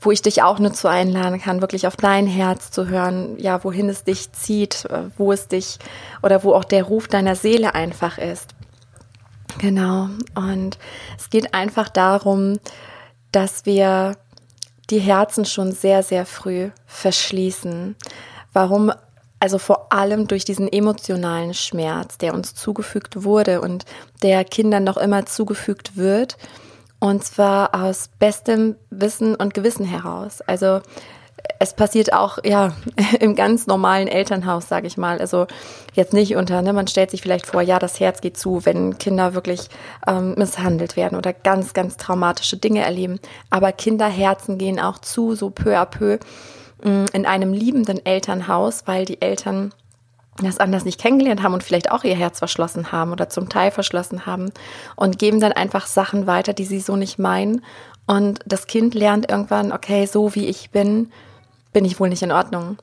wo 0.00 0.12
ich 0.12 0.22
dich 0.22 0.42
auch 0.42 0.60
nur 0.60 0.72
zu 0.72 0.88
einladen 0.88 1.40
kann, 1.40 1.60
wirklich 1.60 1.88
auf 1.88 1.96
dein 1.96 2.28
Herz 2.28 2.70
zu 2.70 2.86
hören, 2.86 3.36
ja, 3.38 3.64
wohin 3.64 3.88
es 3.88 4.04
dich 4.04 4.30
zieht, 4.30 4.86
wo 5.16 5.32
es 5.32 5.48
dich 5.48 5.78
oder 6.22 6.44
wo 6.44 6.54
auch 6.54 6.64
der 6.64 6.84
Ruf 6.84 7.08
deiner 7.08 7.34
Seele 7.34 7.74
einfach 7.74 8.18
ist. 8.18 8.54
Genau. 9.58 10.08
Und 10.34 10.78
es 11.18 11.30
geht 11.30 11.54
einfach 11.54 11.88
darum, 11.88 12.58
dass 13.32 13.66
wir 13.66 14.16
die 14.90 15.00
Herzen 15.00 15.44
schon 15.44 15.72
sehr, 15.72 16.02
sehr 16.02 16.24
früh 16.24 16.70
verschließen. 16.86 17.96
Warum 18.52 18.92
also 19.40 19.58
vor 19.58 19.92
allem 19.92 20.26
durch 20.26 20.44
diesen 20.44 20.70
emotionalen 20.70 21.54
Schmerz, 21.54 22.18
der 22.18 22.34
uns 22.34 22.54
zugefügt 22.54 23.22
wurde 23.22 23.60
und 23.60 23.84
der 24.22 24.44
Kindern 24.44 24.84
noch 24.84 24.96
immer 24.96 25.26
zugefügt 25.26 25.96
wird. 25.96 26.36
Und 26.98 27.24
zwar 27.24 27.74
aus 27.74 28.10
bestem 28.18 28.74
Wissen 28.90 29.36
und 29.36 29.54
Gewissen 29.54 29.84
heraus. 29.84 30.40
Also 30.40 30.80
es 31.58 31.74
passiert 31.74 32.12
auch 32.12 32.38
ja 32.44 32.72
im 33.20 33.34
ganz 33.34 33.66
normalen 33.66 34.08
Elternhaus, 34.08 34.68
sage 34.68 34.86
ich 34.86 34.96
mal. 34.96 35.18
Also 35.18 35.46
jetzt 35.94 36.12
nicht 36.12 36.36
unter, 36.36 36.62
ne, 36.62 36.72
man 36.72 36.86
stellt 36.86 37.10
sich 37.10 37.22
vielleicht 37.22 37.46
vor, 37.46 37.62
ja, 37.62 37.78
das 37.78 38.00
Herz 38.00 38.20
geht 38.20 38.36
zu, 38.36 38.64
wenn 38.64 38.98
Kinder 38.98 39.34
wirklich 39.34 39.68
ähm, 40.06 40.34
misshandelt 40.36 40.96
werden 40.96 41.18
oder 41.18 41.32
ganz, 41.32 41.74
ganz 41.74 41.96
traumatische 41.96 42.56
Dinge 42.56 42.80
erleben. 42.80 43.18
Aber 43.50 43.72
Kinderherzen 43.72 44.58
gehen 44.58 44.80
auch 44.80 44.98
zu, 44.98 45.34
so 45.34 45.50
peu 45.50 45.76
à 45.76 45.86
peu. 45.86 46.18
Mm, 46.82 47.06
in 47.12 47.26
einem 47.26 47.52
liebenden 47.52 48.04
Elternhaus, 48.04 48.82
weil 48.86 49.04
die 49.04 49.20
Eltern 49.20 49.72
das 50.40 50.58
anders 50.58 50.84
nicht 50.84 51.00
kennengelernt 51.00 51.42
haben 51.42 51.54
und 51.54 51.64
vielleicht 51.64 51.90
auch 51.90 52.04
ihr 52.04 52.14
Herz 52.14 52.38
verschlossen 52.38 52.92
haben 52.92 53.10
oder 53.10 53.28
zum 53.28 53.48
Teil 53.48 53.72
verschlossen 53.72 54.24
haben 54.24 54.52
und 54.94 55.18
geben 55.18 55.40
dann 55.40 55.52
einfach 55.52 55.86
Sachen 55.86 56.28
weiter, 56.28 56.52
die 56.52 56.64
sie 56.64 56.78
so 56.78 56.94
nicht 56.94 57.18
meinen. 57.18 57.64
Und 58.06 58.40
das 58.46 58.68
Kind 58.68 58.94
lernt 58.94 59.28
irgendwann, 59.30 59.72
okay, 59.72 60.06
so 60.06 60.34
wie 60.36 60.46
ich 60.46 60.70
bin, 60.70 61.10
bin 61.72 61.84
ich 61.84 61.98
wohl 62.00 62.08
nicht 62.08 62.22
in 62.22 62.32
Ordnung 62.32 62.78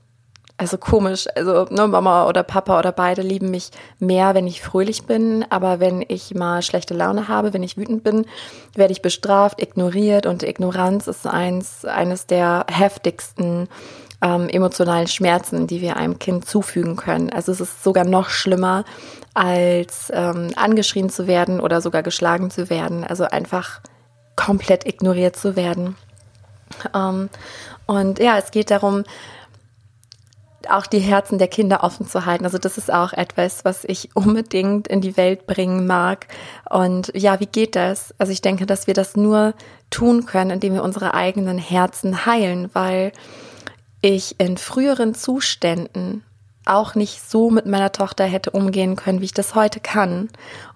also 0.57 0.77
komisch. 0.77 1.27
Also 1.35 1.65
ne, 1.69 1.87
Mama 1.87 2.27
oder 2.27 2.43
Papa 2.43 2.79
oder 2.79 2.91
beide 2.91 3.21
lieben 3.21 3.51
mich 3.51 3.71
mehr, 3.99 4.33
wenn 4.35 4.47
ich 4.47 4.61
fröhlich 4.61 5.03
bin. 5.03 5.45
Aber 5.49 5.79
wenn 5.79 6.03
ich 6.07 6.33
mal 6.33 6.61
schlechte 6.61 6.93
Laune 6.93 7.27
habe, 7.27 7.53
wenn 7.53 7.63
ich 7.63 7.77
wütend 7.77 8.03
bin, 8.03 8.25
werde 8.73 8.93
ich 8.93 9.01
bestraft, 9.01 9.61
ignoriert. 9.61 10.25
Und 10.25 10.43
Ignoranz 10.43 11.07
ist 11.07 11.27
eins, 11.27 11.83
eines 11.83 12.25
der 12.25 12.65
heftigsten 12.69 13.67
ähm, 14.21 14.47
emotionalen 14.47 15.07
Schmerzen, 15.07 15.67
die 15.67 15.81
wir 15.81 15.97
einem 15.97 16.19
Kind 16.19 16.45
zufügen 16.45 16.95
können. 16.95 17.31
Also 17.31 17.51
es 17.51 17.59
ist 17.59 17.83
sogar 17.83 18.05
noch 18.05 18.29
schlimmer, 18.29 18.85
als 19.33 20.09
ähm, 20.13 20.51
angeschrien 20.55 21.09
zu 21.09 21.27
werden 21.27 21.59
oder 21.59 21.81
sogar 21.81 22.01
geschlagen 22.01 22.49
zu 22.49 22.69
werden. 22.69 23.03
Also 23.03 23.25
einfach 23.25 23.81
komplett 24.37 24.87
ignoriert 24.87 25.35
zu 25.35 25.57
werden. 25.57 25.97
Ähm, 26.93 27.29
und 27.87 28.19
ja, 28.19 28.37
es 28.37 28.51
geht 28.51 28.71
darum, 28.71 29.03
auch 30.69 30.87
die 30.87 30.99
Herzen 30.99 31.37
der 31.37 31.47
Kinder 31.47 31.83
offen 31.83 32.07
zu 32.07 32.25
halten. 32.25 32.45
Also 32.45 32.57
das 32.57 32.77
ist 32.77 32.91
auch 32.91 33.13
etwas, 33.13 33.65
was 33.65 33.83
ich 33.83 34.09
unbedingt 34.15 34.87
in 34.87 35.01
die 35.01 35.17
Welt 35.17 35.47
bringen 35.47 35.85
mag. 35.85 36.27
Und 36.69 37.11
ja, 37.15 37.39
wie 37.39 37.45
geht 37.45 37.75
das? 37.75 38.13
Also 38.17 38.31
ich 38.31 38.41
denke, 38.41 38.65
dass 38.65 38.87
wir 38.87 38.93
das 38.93 39.15
nur 39.15 39.53
tun 39.89 40.25
können, 40.25 40.51
indem 40.51 40.73
wir 40.73 40.83
unsere 40.83 41.13
eigenen 41.13 41.57
Herzen 41.57 42.25
heilen, 42.25 42.69
weil 42.73 43.11
ich 44.01 44.39
in 44.39 44.57
früheren 44.57 45.15
Zuständen 45.15 46.23
auch 46.65 46.95
nicht 46.95 47.21
so 47.21 47.51
mit 47.51 47.67
meiner 47.67 47.91
Tochter 47.91 48.25
hätte 48.25 48.51
umgehen 48.51 48.95
können, 48.95 49.21
wie 49.21 49.25
ich 49.25 49.33
das 49.33 49.53
heute 49.55 49.79
kann. 49.79 50.29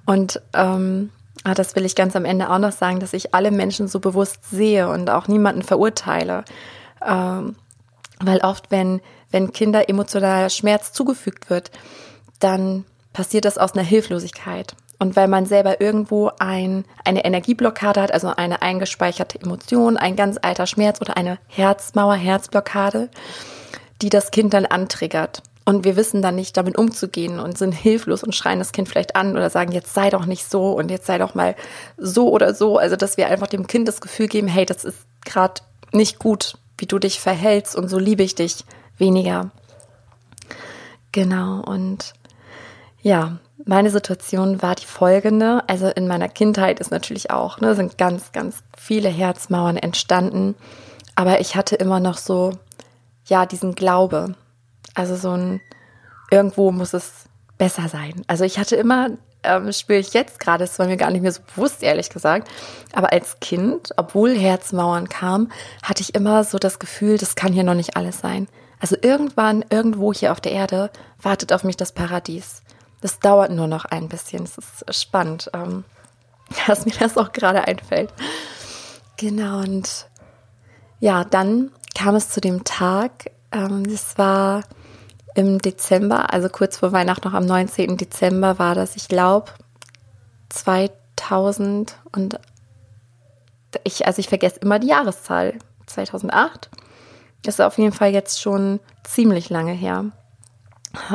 Und 0.05 0.41
ähm, 0.53 1.09
ah, 1.43 1.55
das 1.55 1.75
will 1.75 1.85
ich 1.85 1.95
ganz 1.95 2.15
am 2.15 2.25
Ende 2.25 2.49
auch 2.49 2.59
noch 2.59 2.71
sagen, 2.71 2.99
dass 2.99 3.13
ich 3.13 3.33
alle 3.33 3.51
Menschen 3.51 3.87
so 3.87 3.99
bewusst 3.99 4.49
sehe 4.49 4.87
und 4.87 5.09
auch 5.09 5.27
niemanden 5.27 5.63
verurteile. 5.63 6.43
Ähm, 7.05 7.55
weil 8.19 8.39
oft, 8.39 8.71
wenn, 8.71 9.01
wenn 9.31 9.53
Kinder 9.53 9.89
emotionaler 9.89 10.49
Schmerz 10.49 10.91
zugefügt 10.91 11.49
wird, 11.49 11.71
dann 12.39 12.85
passiert 13.13 13.45
das 13.45 13.57
aus 13.57 13.73
einer 13.73 13.83
Hilflosigkeit. 13.83 14.75
Und 15.01 15.15
weil 15.15 15.29
man 15.29 15.45
selber 15.45 15.79
irgendwo 15.79 16.29
ein, 16.39 16.83
eine 17.05 17.23
Energieblockade 17.23 18.01
hat, 18.01 18.11
also 18.11 18.27
eine 18.35 18.61
eingespeicherte 18.61 19.41
Emotion, 19.41 19.95
ein 19.95 20.17
ganz 20.17 20.37
alter 20.41 20.67
Schmerz 20.67 20.99
oder 20.99 21.15
eine 21.15 21.39
Herzmauer, 21.47 22.15
Herzblockade, 22.15 23.09
die 24.01 24.09
das 24.09 24.31
Kind 24.31 24.53
dann 24.53 24.65
antriggert. 24.65 25.41
Und 25.63 25.85
wir 25.85 25.95
wissen 25.95 26.21
dann 26.21 26.35
nicht, 26.35 26.57
damit 26.57 26.77
umzugehen 26.77 27.39
und 27.39 27.57
sind 27.57 27.71
hilflos 27.73 28.23
und 28.23 28.35
schreien 28.35 28.59
das 28.59 28.73
Kind 28.73 28.89
vielleicht 28.89 29.15
an 29.15 29.37
oder 29.37 29.49
sagen, 29.49 29.71
jetzt 29.71 29.93
sei 29.93 30.09
doch 30.09 30.25
nicht 30.25 30.49
so 30.49 30.73
und 30.73 30.91
jetzt 30.91 31.05
sei 31.05 31.17
doch 31.17 31.33
mal 31.33 31.55
so 31.95 32.29
oder 32.29 32.53
so. 32.53 32.77
Also, 32.77 32.97
dass 32.97 33.17
wir 33.17 33.27
einfach 33.27 33.47
dem 33.47 33.67
Kind 33.67 33.87
das 33.87 34.01
Gefühl 34.01 34.27
geben, 34.27 34.47
hey, 34.47 34.65
das 34.65 34.83
ist 34.83 34.97
gerade 35.23 35.61
nicht 35.93 36.19
gut, 36.19 36.57
wie 36.79 36.85
du 36.85 36.99
dich 36.99 37.19
verhältst 37.19 37.75
und 37.75 37.87
so 37.89 37.99
liebe 37.99 38.23
ich 38.23 38.35
dich 38.35 38.65
weniger. 38.97 39.51
Genau, 41.11 41.61
und 41.61 42.13
ja, 43.01 43.37
meine 43.65 43.89
Situation 43.89 44.61
war 44.61 44.75
die 44.75 44.85
folgende. 44.85 45.63
Also 45.67 45.87
in 45.87 46.07
meiner 46.07 46.29
Kindheit 46.29 46.79
ist 46.79 46.91
natürlich 46.91 47.31
auch, 47.31 47.59
ne, 47.59 47.75
sind 47.75 47.97
ganz, 47.97 48.31
ganz 48.31 48.63
viele 48.77 49.09
Herzmauern 49.09 49.77
entstanden. 49.77 50.55
Aber 51.15 51.39
ich 51.39 51.55
hatte 51.55 51.75
immer 51.75 51.99
noch 51.99 52.17
so, 52.17 52.51
ja, 53.25 53.45
diesen 53.45 53.75
Glaube. 53.75 54.35
Also 54.93 55.15
so 55.15 55.31
ein, 55.31 55.61
irgendwo 56.31 56.71
muss 56.71 56.93
es 56.93 57.25
besser 57.57 57.89
sein. 57.89 58.23
Also 58.27 58.43
ich 58.43 58.57
hatte 58.57 58.75
immer, 58.75 59.09
ähm, 59.43 59.71
spüre 59.71 59.99
ich 59.99 60.13
jetzt 60.13 60.39
gerade, 60.39 60.63
es 60.63 60.77
war 60.79 60.87
mir 60.87 60.97
gar 60.97 61.11
nicht 61.11 61.21
mehr 61.21 61.31
so 61.31 61.41
bewusst, 61.55 61.83
ehrlich 61.83 62.09
gesagt. 62.09 62.49
Aber 62.93 63.11
als 63.11 63.39
Kind, 63.39 63.93
obwohl 63.97 64.37
Herzmauern 64.37 65.09
kamen, 65.09 65.51
hatte 65.83 66.01
ich 66.01 66.15
immer 66.15 66.43
so 66.43 66.57
das 66.57 66.79
Gefühl, 66.79 67.17
das 67.17 67.35
kann 67.35 67.53
hier 67.53 67.63
noch 67.63 67.73
nicht 67.73 67.95
alles 67.95 68.19
sein. 68.19 68.47
Also 68.79 68.95
irgendwann, 69.01 69.63
irgendwo 69.69 70.13
hier 70.13 70.31
auf 70.31 70.41
der 70.41 70.53
Erde 70.53 70.89
wartet 71.21 71.53
auf 71.53 71.63
mich 71.63 71.77
das 71.77 71.91
Paradies. 71.91 72.61
Das 73.01 73.19
dauert 73.19 73.51
nur 73.51 73.67
noch 73.67 73.85
ein 73.85 74.09
bisschen. 74.09 74.43
Es 74.43 74.57
ist 74.57 75.01
spannend, 75.01 75.49
ähm, 75.53 75.83
dass 76.67 76.85
mir 76.85 76.93
das 76.99 77.17
auch 77.17 77.31
gerade 77.31 77.67
einfällt. 77.67 78.13
Genau, 79.17 79.59
und 79.59 80.07
ja, 80.99 81.23
dann 81.23 81.71
kam 81.95 82.15
es 82.15 82.29
zu 82.29 82.41
dem 82.41 82.63
Tag. 82.63 83.31
Ähm, 83.51 83.89
das 83.89 84.17
war 84.17 84.63
im 85.39 85.59
Dezember, 85.59 86.33
also 86.33 86.49
kurz 86.49 86.77
vor 86.77 86.91
Weihnachten, 86.91 87.25
noch 87.25 87.33
am 87.33 87.45
19. 87.45 87.95
Dezember 87.95 88.59
war 88.59 88.75
das, 88.75 88.97
ich 88.97 89.07
glaube, 89.07 89.51
2000 90.49 91.95
und 92.11 92.37
ich, 93.85 94.05
also 94.05 94.19
ich 94.19 94.27
vergesse 94.27 94.59
immer 94.59 94.79
die 94.79 94.87
Jahreszahl. 94.87 95.53
2008. 95.85 96.69
Das 97.43 97.55
ist 97.55 97.61
auf 97.61 97.77
jeden 97.77 97.93
Fall 97.93 98.11
jetzt 98.11 98.41
schon 98.41 98.79
ziemlich 99.03 99.49
lange 99.49 99.71
her. 99.71 100.05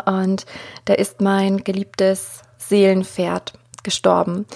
Und 0.06 0.46
da 0.86 0.94
ist 0.94 1.20
mein 1.20 1.62
geliebtes 1.62 2.42
Seelenpferd 2.56 3.52
gestorben. 3.82 4.46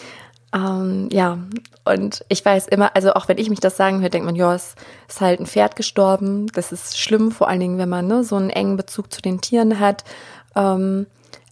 Ähm, 0.55 1.09
ja, 1.13 1.39
und 1.85 2.25
ich 2.29 2.45
weiß 2.45 2.69
immer, 2.69 2.97
also 2.97 3.13
auch 3.13 3.29
wenn 3.29 3.39
ich 3.39 3.51
mich 3.51 3.61
das 3.61 3.77
sagen 3.77 4.01
höre, 4.01 4.09
denkt 4.09 4.27
man, 4.27 4.37
ja, 4.37 4.55
es 4.55 4.75
ist 5.09 5.21
halt 5.21 5.41
ein 5.41 5.47
Pferd 5.47 5.77
gestorben. 5.77 6.47
Das 6.55 6.73
ist 6.73 6.99
schlimm, 6.99 7.33
vor 7.33 7.49
allen 7.49 7.61
Dingen, 7.61 7.79
wenn 7.79 7.89
man 7.89 8.07
ne, 8.07 8.25
so 8.25 8.37
einen 8.37 8.51
engen 8.51 8.77
Bezug 8.77 9.13
zu 9.13 9.21
den 9.21 9.41
Tieren 9.41 9.79
hat. 9.79 10.05
Ähm, 10.57 11.07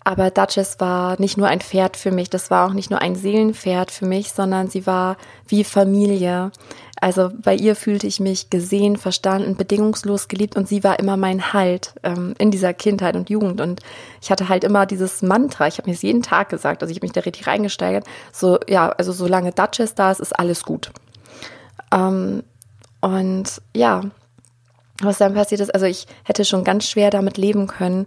aber 0.06 0.30
Duchess 0.30 0.78
war 0.78 1.20
nicht 1.20 1.36
nur 1.36 1.48
ein 1.48 1.60
Pferd 1.60 1.96
für 1.96 2.12
mich, 2.12 2.30
das 2.30 2.48
war 2.48 2.68
auch 2.68 2.72
nicht 2.72 2.90
nur 2.90 3.02
ein 3.02 3.16
Seelenpferd 3.16 3.90
für 3.90 4.06
mich, 4.06 4.30
sondern 4.30 4.68
sie 4.68 4.86
war 4.86 5.16
wie 5.48 5.64
Familie. 5.64 6.52
Also 7.00 7.32
bei 7.42 7.56
ihr 7.56 7.74
fühlte 7.74 8.06
ich 8.06 8.20
mich 8.20 8.48
gesehen, 8.48 8.98
verstanden, 8.98 9.56
bedingungslos 9.56 10.28
geliebt 10.28 10.54
und 10.54 10.68
sie 10.68 10.84
war 10.84 11.00
immer 11.00 11.16
mein 11.16 11.52
Halt 11.52 11.92
ähm, 12.04 12.36
in 12.38 12.52
dieser 12.52 12.72
Kindheit 12.72 13.16
und 13.16 13.30
Jugend. 13.30 13.60
Und 13.60 13.80
ich 14.22 14.30
hatte 14.30 14.48
halt 14.48 14.62
immer 14.62 14.86
dieses 14.86 15.22
Mantra, 15.22 15.66
ich 15.66 15.78
habe 15.78 15.90
mir 15.90 15.94
es 15.96 16.02
jeden 16.02 16.22
Tag 16.22 16.50
gesagt, 16.50 16.82
also 16.82 16.92
ich 16.92 16.98
habe 16.98 17.06
mich 17.06 17.12
da 17.12 17.22
richtig 17.22 17.48
reingesteigert, 17.48 18.04
so, 18.32 18.60
ja, 18.68 18.90
also 18.90 19.10
solange 19.10 19.50
Duchess 19.50 19.96
da 19.96 20.12
ist, 20.12 20.20
ist 20.20 20.38
alles 20.38 20.62
gut. 20.62 20.92
Ähm, 21.92 22.44
und 23.00 23.60
ja, 23.74 24.02
was 25.02 25.18
dann 25.18 25.34
passiert 25.34 25.60
ist, 25.60 25.74
also 25.74 25.86
ich 25.86 26.06
hätte 26.22 26.44
schon 26.44 26.62
ganz 26.62 26.88
schwer 26.88 27.10
damit 27.10 27.38
leben 27.38 27.66
können, 27.66 28.06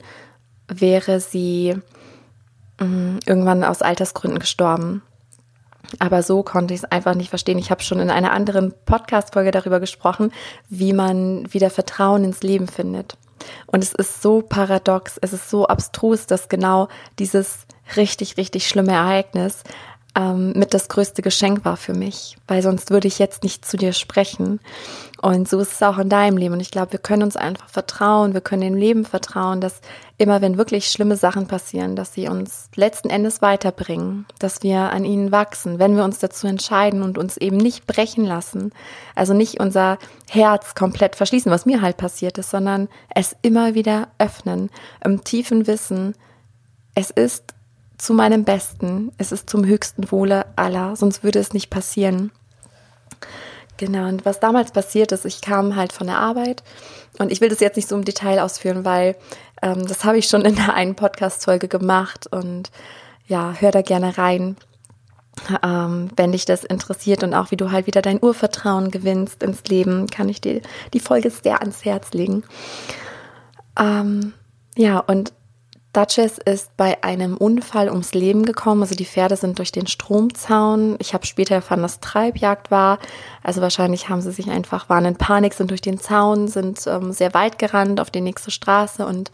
wäre 0.70 1.20
sie 1.20 1.76
mm, 2.80 3.18
irgendwann 3.26 3.64
aus 3.64 3.82
Altersgründen 3.82 4.40
gestorben. 4.40 5.02
Aber 5.98 6.22
so 6.22 6.44
konnte 6.44 6.74
ich 6.74 6.82
es 6.82 6.92
einfach 6.92 7.16
nicht 7.16 7.30
verstehen. 7.30 7.58
Ich 7.58 7.72
habe 7.72 7.82
schon 7.82 8.00
in 8.00 8.12
einer 8.12 8.32
anderen 8.32 8.74
Podcast-Folge 8.86 9.52
darüber 9.52 9.80
gesprochen, 9.80 10.32
wie 10.70 10.94
man 10.94 11.52
wieder 11.52 11.72
Vertrauen 11.72 12.24
ins 12.24 12.44
Leben 12.44 12.68
findet. 12.68 13.18
Und 13.66 13.84
es 13.84 13.94
ist 13.94 14.22
so 14.22 14.42
paradox, 14.42 15.18
es 15.22 15.34
ist 15.34 15.50
so 15.50 15.68
abstrus, 15.68 16.28
dass 16.28 16.50
genau 16.50 16.90
dieses 17.18 17.66
richtig, 17.96 18.38
richtig 18.38 18.68
schlimme 18.68 18.92
Ereignis 18.92 19.64
ähm, 20.20 20.52
mit 20.56 20.74
das 20.74 20.90
größte 20.90 21.22
Geschenk 21.22 21.64
war 21.64 21.78
für 21.78 21.94
mich, 21.94 22.36
weil 22.48 22.62
sonst 22.62 22.92
würde 22.92 23.08
ich 23.08 23.20
jetzt 23.20 23.44
nicht 23.44 23.66
zu 23.66 23.78
dir 23.78 23.94
sprechen. 23.94 24.60
Und 25.22 25.48
so 25.48 25.60
ist 25.60 25.74
es 25.74 25.84
auch 25.84 25.98
in 25.98 26.10
deinem 26.10 26.38
Leben. 26.38 26.54
Und 26.54 26.60
ich 26.60 26.72
glaube, 26.72 26.92
wir 26.92 27.00
können 27.00 27.24
uns 27.24 27.38
einfach 27.38 27.70
vertrauen, 27.70 28.34
wir 28.34 28.42
können 28.42 28.62
dem 28.62 28.76
Leben 28.76 29.06
vertrauen, 29.06 29.62
dass 29.62 29.82
immer 30.18 30.42
wenn 30.42 30.58
wirklich 30.58 30.90
schlimme 30.90 31.16
Sachen 31.16 31.48
passieren, 31.48 31.96
dass 31.96 32.14
sie 32.14 32.28
uns 32.28 32.70
letzten 32.76 33.10
Endes 33.10 33.42
weiterbringen, 33.42 34.26
dass 34.40 34.62
wir 34.62 34.92
an 34.92 35.06
ihnen 35.06 35.32
wachsen, 35.32 35.80
wenn 35.80 35.96
wir 35.96 36.04
uns 36.04 36.20
dazu 36.20 36.48
entscheiden 36.48 37.02
und 37.02 37.18
uns 37.18 37.38
eben 37.38 37.58
nicht 37.58 37.88
brechen 37.88 38.26
lassen, 38.26 38.74
also 39.16 39.34
nicht 39.34 39.60
unser 39.62 39.98
Herz 40.30 40.76
komplett 40.76 41.16
verschließen, 41.16 41.52
was 41.52 41.66
mir 41.66 41.82
halt 41.82 41.98
passiert 41.98 42.38
ist, 42.38 42.50
sondern 42.50 42.90
es 43.14 43.36
immer 43.42 43.74
wieder 43.76 44.10
öffnen, 44.18 44.70
im 45.04 45.24
tiefen 45.24 45.68
Wissen, 45.68 46.16
es 46.96 47.12
ist 47.12 47.54
zu 48.00 48.14
meinem 48.14 48.46
Besten. 48.46 49.12
Es 49.18 49.32
ist 49.32 49.50
zum 49.50 49.66
höchsten 49.66 50.12
Wohle 50.12 50.46
aller, 50.56 50.96
sonst 50.96 51.24
würde 51.24 51.40
es 51.40 51.54
nicht 51.54 51.70
passieren. 51.70 52.32
Genau, 53.78 54.08
und 54.08 54.26
was 54.26 54.40
damals 54.40 54.72
passiert 54.72 55.12
ist, 55.12 55.26
ich 55.26 55.42
kam 55.42 55.76
halt 55.76 55.94
von 55.94 56.08
der 56.08 56.18
Arbeit 56.18 56.64
und 57.18 57.32
ich 57.32 57.40
will 57.40 57.50
das 57.50 57.60
jetzt 57.60 57.76
nicht 57.76 57.88
so 57.88 57.96
im 57.96 58.04
Detail 58.04 58.40
ausführen, 58.40 58.84
weil 58.84 59.16
ähm, 59.62 59.86
das 59.88 60.04
habe 60.04 60.18
ich 60.18 60.28
schon 60.28 60.42
in 60.42 60.56
der 60.56 60.74
einen 60.74 60.96
Podcast-Folge 60.96 61.68
gemacht 61.68 62.28
und 62.28 62.72
ja, 63.28 63.54
hör 63.58 63.72
da 63.72 63.82
gerne 63.82 64.18
rein, 64.18 64.58
ähm, 65.64 66.10
wenn 66.16 66.32
dich 66.32 66.46
das 66.46 66.64
interessiert 66.64 67.24
und 67.24 67.34
auch 67.34 67.52
wie 67.52 67.58
du 67.58 67.72
halt 67.72 67.88
wieder 67.88 68.02
dein 68.02 68.22
Urvertrauen 68.22 68.92
gewinnst 68.92 69.44
ins 69.44 69.64
Leben, 69.66 70.08
kann 70.08 70.28
ich 70.28 70.42
dir 70.42 70.62
die 70.94 71.00
Folge 71.00 71.30
sehr 71.30 71.62
ans 71.62 71.86
Herz 71.86 72.12
legen. 72.12 72.44
Ähm, 73.78 74.34
ja, 74.76 75.00
und 75.00 75.32
Duchess 75.92 76.38
ist 76.38 76.76
bei 76.78 77.04
einem 77.04 77.36
Unfall 77.36 77.90
ums 77.90 78.14
Leben 78.14 78.46
gekommen. 78.46 78.84
Also 78.84 78.94
die 78.94 79.06
Pferde 79.06 79.36
sind 79.36 79.58
durch 79.58 79.72
den 79.72 79.88
Stromzaun. 79.88 80.98
Ich 81.00 81.14
habe 81.14 81.26
später 81.26 81.56
erfahren, 81.56 81.82
dass 81.82 82.00
Treibjagd 82.00 82.70
war. 82.70 83.00
Also 83.42 83.62
wahrscheinlich 83.62 84.08
haben 84.08 84.22
sie 84.22 84.32
sich 84.32 84.50
einfach, 84.50 84.90
waren 84.90 85.06
in 85.06 85.16
Panik, 85.16 85.54
sind 85.54 85.72
durch 85.72 85.82
den 85.82 86.00
Zaun, 86.00 86.48
sind 86.48 86.86
ähm, 86.86 87.12
sehr 87.12 87.34
weit 87.34 87.58
gerannt 87.58 88.00
auf 88.00 88.12
die 88.12 88.22
nächste 88.22 88.52
Straße 88.52 89.06
und 89.06 89.32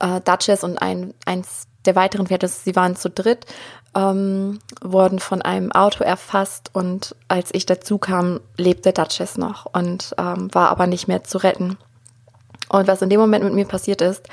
äh, 0.00 0.20
Duchess 0.20 0.64
und 0.64 0.78
ein, 0.82 1.14
eins 1.24 1.68
der 1.84 1.96
weiteren 1.96 2.26
Pferde, 2.26 2.48
sie 2.48 2.76
waren 2.76 2.96
zu 2.96 3.10
dritt, 3.10 3.46
ähm, 3.94 4.58
wurden 4.80 5.18
von 5.18 5.42
einem 5.42 5.72
Auto 5.72 6.04
erfasst 6.04 6.70
und 6.72 7.14
als 7.28 7.50
ich 7.52 7.66
dazu 7.66 7.98
kam, 7.98 8.40
lebte 8.56 8.92
Duchess 8.92 9.36
noch 9.36 9.66
und 9.72 10.14
ähm, 10.18 10.48
war 10.52 10.70
aber 10.70 10.86
nicht 10.86 11.08
mehr 11.08 11.24
zu 11.24 11.38
retten. 11.38 11.76
Und 12.68 12.88
was 12.88 13.02
in 13.02 13.10
dem 13.10 13.20
Moment 13.20 13.44
mit 13.44 13.52
mir 13.52 13.66
passiert 13.66 14.00
ist, 14.00 14.28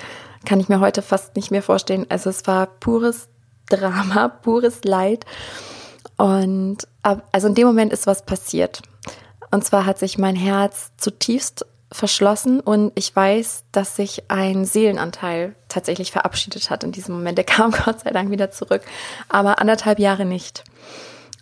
kann 0.46 0.60
ich 0.60 0.70
mir 0.70 0.80
heute 0.80 1.02
fast 1.02 1.36
nicht 1.36 1.52
mehr 1.52 1.64
vorstellen. 1.64 2.06
Also 2.10 2.30
es 2.30 2.48
war 2.48 2.68
pures 2.68 3.28
Drama, 3.68 4.28
pures 4.42 4.84
Leid. 4.84 5.26
Und 6.18 6.88
also 7.02 7.48
in 7.48 7.56
dem 7.56 7.68
Moment 7.68 7.94
ist 7.94 8.08
was 8.08 8.26
passiert. 8.26 8.82
Und 9.52 9.64
zwar 9.64 9.86
hat 9.86 10.00
sich 10.00 10.18
mein 10.18 10.36
Herz 10.36 10.92
zutiefst 10.98 11.66
verschlossen 11.92 12.60
und 12.60 12.92
ich 12.96 13.16
weiß, 13.16 13.64
dass 13.72 13.96
sich 13.96 14.30
ein 14.30 14.66
Seelenanteil 14.66 15.56
tatsächlich 15.70 16.12
verabschiedet 16.12 16.70
hat 16.70 16.84
in 16.84 16.92
diesem 16.92 17.16
Moment. 17.16 17.38
Der 17.38 17.46
kam 17.46 17.72
Gott 17.72 18.02
sei 18.02 18.12
Dank 18.12 18.30
wieder 18.32 18.52
zurück, 18.52 18.84
aber 19.28 19.60
anderthalb 19.60 20.00
Jahre 20.00 20.26
nicht. 20.26 20.64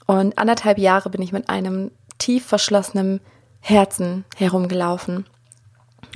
Und 0.05 0.37
anderthalb 0.37 0.77
Jahre 0.77 1.09
bin 1.09 1.21
ich 1.21 1.33
mit 1.33 1.49
einem 1.49 1.91
tief 2.17 2.45
verschlossenen 2.45 3.19
Herzen 3.59 4.23
herumgelaufen. 4.37 5.25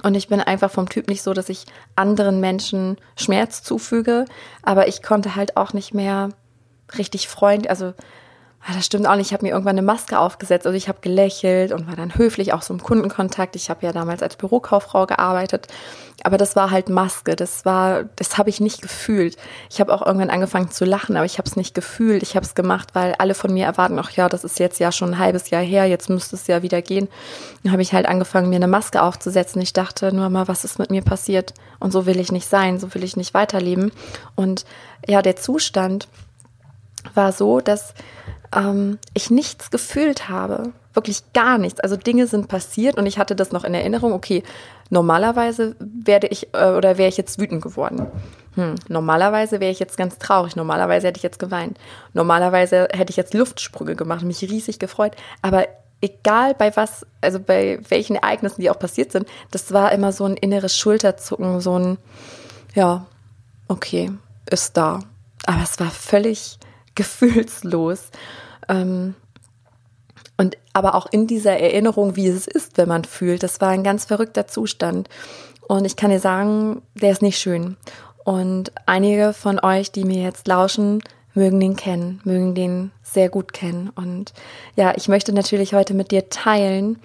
Und 0.04 0.16
ich 0.16 0.28
bin 0.28 0.40
einfach 0.40 0.72
vom 0.72 0.90
Typ 0.90 1.08
nicht 1.08 1.22
so, 1.22 1.34
dass 1.34 1.50
ich 1.50 1.66
anderen 1.96 2.40
Menschen 2.40 2.98
Schmerz 3.16 3.64
zufüge, 3.64 4.26
aber 4.64 4.88
ich 4.88 5.04
konnte 5.04 5.36
halt 5.36 5.58
auch 5.58 5.74
nicht 5.74 5.94
mehr 5.94 6.30
richtig 6.98 7.28
freund, 7.28 7.70
also 7.70 7.94
das 8.68 8.86
stimmt 8.86 9.08
auch 9.08 9.16
nicht. 9.16 9.28
Ich 9.28 9.34
habe 9.34 9.44
mir 9.44 9.52
irgendwann 9.52 9.78
eine 9.78 9.82
Maske 9.82 10.20
aufgesetzt. 10.20 10.68
Also 10.68 10.78
ich 10.78 10.88
habe 10.88 11.00
gelächelt 11.02 11.72
und 11.72 11.88
war 11.88 11.96
dann 11.96 12.16
höflich, 12.16 12.54
auch 12.54 12.62
so 12.62 12.74
im 12.74 12.82
Kundenkontakt. 12.82 13.56
Ich 13.56 13.70
habe 13.72 13.86
ja 13.86 13.92
damals 13.92 14.22
als 14.22 14.36
Bürokauffrau 14.36 15.08
gearbeitet. 15.08 15.68
Aber 16.24 16.38
das 16.38 16.56
war 16.56 16.70
halt 16.70 16.88
Maske. 16.88 17.36
Das 17.36 17.66
war, 17.66 18.04
das 18.18 18.38
habe 18.38 18.52
ich 18.52 18.62
nicht 18.62 18.84
gefühlt. 18.84 19.36
Ich 19.72 19.80
habe 19.80 19.92
auch 19.92 20.06
irgendwann 20.06 20.30
angefangen 20.30 20.70
zu 20.70 20.86
lachen, 20.86 21.16
aber 21.18 21.26
ich 21.26 21.40
habe 21.40 21.50
es 21.50 21.56
nicht 21.56 21.74
gefühlt. 21.74 22.22
Ich 22.22 22.36
habe 22.36 22.46
es 22.46 22.54
gemacht, 22.54 22.90
weil 22.94 23.16
alle 23.18 23.34
von 23.34 23.52
mir 23.52 23.66
erwarten, 23.66 23.98
ach 23.98 24.12
ja, 24.12 24.30
das 24.30 24.44
ist 24.44 24.60
jetzt 24.60 24.80
ja 24.80 24.92
schon 24.92 25.16
ein 25.16 25.20
halbes 25.20 25.50
Jahr 25.50 25.64
her, 25.64 25.86
jetzt 25.86 26.10
müsste 26.10 26.36
es 26.36 26.46
ja 26.46 26.62
wieder 26.62 26.84
gehen. 26.84 27.08
Dann 27.64 27.72
habe 27.72 27.82
ich 27.82 27.94
halt 27.94 28.06
angefangen, 28.06 28.50
mir 28.50 28.58
eine 28.58 28.68
Maske 28.68 29.02
aufzusetzen. 29.02 29.60
Ich 29.62 29.74
dachte 29.74 30.14
nur 30.14 30.30
mal, 30.30 30.48
was 30.48 30.64
ist 30.64 30.78
mit 30.78 30.92
mir 30.92 31.02
passiert? 31.02 31.56
Und 31.80 31.92
so 31.92 32.06
will 32.06 32.20
ich 32.20 32.32
nicht 32.32 32.48
sein, 32.48 32.80
so 32.80 32.94
will 32.94 33.04
ich 33.04 33.18
nicht 33.18 33.34
weiterleben. 33.34 33.92
Und 34.36 34.66
ja, 35.08 35.24
der 35.24 35.36
Zustand 35.36 36.08
war 37.14 37.32
so, 37.32 37.60
dass 37.60 37.94
ähm, 38.56 39.00
ich 39.14 39.30
nichts 39.30 39.72
gefühlt 39.72 40.30
habe. 40.30 40.72
Wirklich 40.94 41.32
gar 41.34 41.58
nichts. 41.58 41.80
Also 41.80 41.96
Dinge 41.96 42.28
sind 42.28 42.48
passiert 42.48 42.98
und 42.98 43.06
ich 43.06 43.18
hatte 43.18 43.36
das 43.36 43.52
noch 43.52 43.64
in 43.64 43.74
Erinnerung. 43.74 44.12
Okay, 44.14 44.44
normalerweise 44.90 45.76
werde 45.80 46.28
ich 46.28 46.54
äh, 46.54 46.72
oder 46.72 46.98
wäre 46.98 47.10
ich 47.10 47.18
jetzt 47.18 47.40
wütend 47.40 47.62
geworden. 47.62 48.08
Hm, 48.56 48.76
normalerweise 48.90 49.62
wäre 49.62 49.72
ich 49.72 49.80
jetzt 49.80 49.98
ganz 49.98 50.18
traurig. 50.18 50.56
Normalerweise 50.56 51.08
hätte 51.08 51.18
ich 51.18 51.24
jetzt 51.24 51.40
geweint. 51.40 51.78
Normalerweise 52.14 52.90
hätte 52.92 53.12
ich 53.12 53.18
jetzt 53.18 53.34
Luftsprünge 53.34 53.96
gemacht, 53.96 54.24
mich 54.24 54.42
riesig 54.42 54.80
gefreut. 54.80 55.14
Aber 55.42 55.68
egal 56.02 56.54
bei 56.54 56.76
was, 56.76 57.06
also 57.22 57.40
bei 57.40 57.80
welchen 57.88 58.18
Ereignissen, 58.18 58.62
die 58.62 58.70
auch 58.70 58.80
passiert 58.80 59.14
sind, 59.14 59.28
das 59.52 59.72
war 59.72 59.94
immer 59.94 60.12
so 60.12 60.26
ein 60.26 60.36
inneres 60.36 60.76
Schulterzucken, 60.78 61.62
so 61.62 61.80
ein, 61.80 61.98
ja, 62.76 63.06
okay, 63.70 64.12
ist 64.50 64.76
da. 64.76 65.00
Aber 65.46 65.64
es 65.64 65.80
war 65.80 65.90
völlig 65.90 66.60
gefühlslos. 66.96 68.10
Ähm, 68.68 69.16
und 70.38 70.58
aber 70.74 70.96
auch 70.96 71.06
in 71.12 71.28
dieser 71.28 71.58
Erinnerung, 71.58 72.16
wie 72.16 72.28
es 72.28 72.48
ist, 72.48 72.78
wenn 72.78 72.90
man 72.90 73.04
fühlt, 73.04 73.44
das 73.44 73.62
war 73.62 73.70
ein 73.70 73.84
ganz 73.84 74.06
verrückter 74.06 74.48
Zustand. 74.48 75.08
Und 75.68 75.86
ich 75.86 75.96
kann 75.96 76.10
dir 76.10 76.20
sagen, 76.20 76.82
der 76.96 77.12
ist 77.12 77.22
nicht 77.22 77.38
schön. 77.38 77.78
Und 78.24 78.72
einige 78.86 79.34
von 79.34 79.60
euch, 79.60 79.92
die 79.92 80.04
mir 80.04 80.24
jetzt 80.24 80.48
lauschen, 80.48 81.02
mögen 81.34 81.60
den 81.60 81.76
kennen, 81.76 82.22
mögen 82.24 82.56
den 82.56 82.92
sehr 83.04 83.30
gut 83.30 83.54
kennen. 83.54 83.90
Und 83.90 84.34
ja, 84.76 84.94
ich 84.96 85.08
möchte 85.08 85.34
natürlich 85.34 85.74
heute 85.74 85.94
mit 85.94 86.12
dir 86.12 86.30
teilen, 86.30 87.00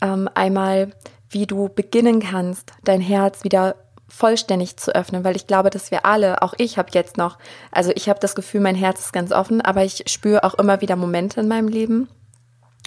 ähm, 0.00 0.28
einmal, 0.34 0.92
wie 1.30 1.46
du 1.46 1.68
beginnen 1.68 2.20
kannst, 2.20 2.72
dein 2.84 3.00
Herz 3.00 3.44
wieder 3.44 3.76
vollständig 4.08 4.76
zu 4.78 4.94
öffnen, 4.94 5.22
weil 5.22 5.36
ich 5.36 5.46
glaube, 5.46 5.70
dass 5.70 5.90
wir 5.90 6.06
alle, 6.06 6.42
auch 6.42 6.54
ich 6.56 6.78
habe 6.78 6.88
jetzt 6.92 7.16
noch, 7.16 7.38
also 7.70 7.92
ich 7.94 8.08
habe 8.08 8.20
das 8.20 8.34
Gefühl, 8.34 8.60
mein 8.60 8.74
Herz 8.74 9.00
ist 9.00 9.12
ganz 9.12 9.32
offen, 9.32 9.60
aber 9.60 9.84
ich 9.84 10.04
spüre 10.06 10.44
auch 10.44 10.54
immer 10.54 10.80
wieder 10.80 10.96
Momente 10.96 11.40
in 11.40 11.48
meinem 11.48 11.68
Leben, 11.68 12.08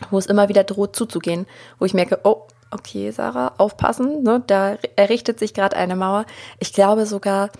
wo 0.09 0.17
es 0.17 0.25
immer 0.25 0.49
wieder 0.49 0.63
droht 0.63 0.95
zuzugehen, 0.95 1.45
wo 1.77 1.85
ich 1.85 1.93
merke, 1.93 2.19
oh, 2.23 2.47
okay, 2.71 3.11
Sarah, 3.11 3.53
aufpassen, 3.57 4.23
ne, 4.23 4.41
da 4.47 4.77
errichtet 4.95 5.39
sich 5.39 5.53
gerade 5.53 5.75
eine 5.75 5.95
Mauer. 5.95 6.25
Ich 6.59 6.73
glaube 6.73 7.05
sogar, 7.05 7.51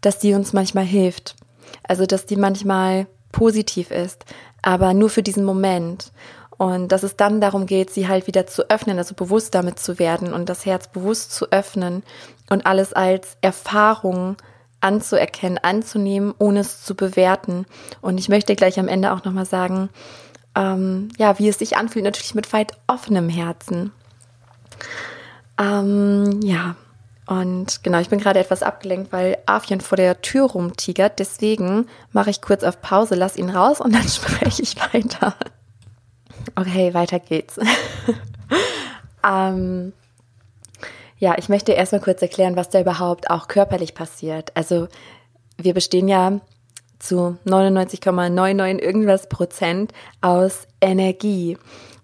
dass 0.00 0.18
die 0.18 0.34
uns 0.34 0.52
manchmal 0.52 0.84
hilft. 0.84 1.36
Also, 1.82 2.06
dass 2.06 2.26
die 2.26 2.36
manchmal 2.36 3.06
positiv 3.32 3.90
ist, 3.90 4.24
aber 4.62 4.94
nur 4.94 5.10
für 5.10 5.22
diesen 5.22 5.44
Moment. 5.44 6.12
Und 6.58 6.92
dass 6.92 7.02
es 7.02 7.16
dann 7.16 7.40
darum 7.40 7.66
geht, 7.66 7.90
sie 7.90 8.06
halt 8.06 8.26
wieder 8.28 8.46
zu 8.46 8.70
öffnen, 8.70 8.98
also 8.98 9.14
bewusst 9.14 9.54
damit 9.54 9.80
zu 9.80 9.98
werden 9.98 10.32
und 10.32 10.48
das 10.48 10.64
Herz 10.64 10.86
bewusst 10.86 11.32
zu 11.32 11.50
öffnen 11.50 12.04
und 12.52 12.66
alles 12.66 12.92
als 12.92 13.36
Erfahrung 13.40 14.36
anzuerkennen, 14.80 15.58
anzunehmen, 15.58 16.34
ohne 16.38 16.60
es 16.60 16.84
zu 16.84 16.94
bewerten. 16.94 17.66
Und 18.00 18.18
ich 18.18 18.28
möchte 18.28 18.54
gleich 18.56 18.78
am 18.78 18.88
Ende 18.88 19.12
auch 19.12 19.24
nochmal 19.24 19.46
sagen, 19.46 19.88
ähm, 20.54 21.08
ja, 21.16 21.38
wie 21.38 21.48
es 21.48 21.58
sich 21.58 21.76
anfühlt, 21.76 22.04
natürlich 22.04 22.34
mit 22.34 22.52
weit 22.52 22.72
offenem 22.86 23.28
Herzen. 23.28 23.92
Ähm, 25.58 26.40
ja, 26.42 26.76
und 27.26 27.82
genau, 27.84 28.00
ich 28.00 28.10
bin 28.10 28.18
gerade 28.18 28.40
etwas 28.40 28.62
abgelenkt, 28.62 29.12
weil 29.12 29.38
Afian 29.46 29.80
vor 29.80 29.96
der 29.96 30.20
Tür 30.20 30.50
rumtigert. 30.50 31.18
Deswegen 31.20 31.86
mache 32.10 32.30
ich 32.30 32.42
kurz 32.42 32.64
auf 32.64 32.82
Pause, 32.82 33.14
lass 33.14 33.36
ihn 33.36 33.50
raus 33.50 33.80
und 33.80 33.94
dann 33.94 34.08
spreche 34.08 34.62
ich 34.62 34.76
weiter. 34.92 35.34
Okay, 36.56 36.92
weiter 36.92 37.20
geht's. 37.20 37.58
ähm, 39.26 39.92
ja, 41.22 41.36
ich 41.38 41.48
möchte 41.48 41.70
erstmal 41.70 42.00
kurz 42.00 42.20
erklären, 42.20 42.56
was 42.56 42.68
da 42.68 42.80
überhaupt 42.80 43.30
auch 43.30 43.46
körperlich 43.46 43.94
passiert. 43.94 44.50
Also 44.56 44.88
wir 45.56 45.72
bestehen 45.72 46.08
ja 46.08 46.40
zu 46.98 47.36
99,99 47.46 48.80
irgendwas 48.80 49.28
Prozent 49.28 49.92
aus 50.20 50.66
Energie. 50.80 51.58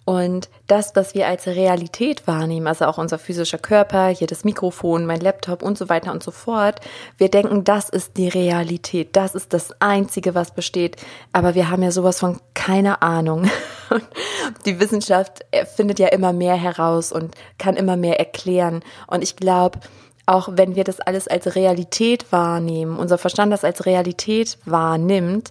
Und 0.09 0.49
das, 0.69 0.97
was 0.97 1.15
wir 1.15 1.27
als 1.27 1.47
Realität 1.47 2.27
wahrnehmen, 2.27 2.67
also 2.67 2.87
auch 2.87 2.97
unser 2.97 3.19
physischer 3.19 3.59
Körper, 3.59 4.09
hier 4.09 4.27
das 4.27 4.43
Mikrofon, 4.43 5.05
mein 5.05 5.21
Laptop 5.21 5.63
und 5.63 5.77
so 5.77 5.91
weiter 5.91 6.13
und 6.13 6.23
so 6.23 6.31
fort, 6.31 6.81
wir 7.19 7.29
denken, 7.29 7.63
das 7.63 7.91
ist 7.91 8.17
die 8.17 8.29
Realität, 8.29 9.17
das 9.17 9.35
ist 9.35 9.53
das 9.53 9.71
Einzige, 9.83 10.35
was 10.35 10.55
besteht. 10.55 10.97
Aber 11.35 11.55
wir 11.55 11.69
haben 11.69 11.83
ja 11.83 11.91
sowas 11.91 12.21
von 12.21 12.41
keine 12.55 13.03
Ahnung. 13.03 13.51
Die 14.65 14.81
Wissenschaft 14.81 15.45
findet 15.77 15.99
ja 15.99 16.09
immer 16.09 16.33
mehr 16.33 16.55
heraus 16.55 17.13
und 17.13 17.35
kann 17.59 17.77
immer 17.77 17.99
mehr 17.99 18.19
erklären. 18.19 18.83
Und 19.09 19.23
ich 19.23 19.37
glaube, 19.37 19.79
auch 20.25 20.49
wenn 20.53 20.75
wir 20.75 20.85
das 20.85 21.01
alles 21.01 21.29
als 21.29 21.55
Realität 21.55 22.33
wahrnehmen, 22.33 22.99
unser 22.99 23.19
Verstand 23.19 23.53
das 23.53 23.63
als 23.63 23.85
Realität 23.85 24.57
wahrnimmt, 24.65 25.51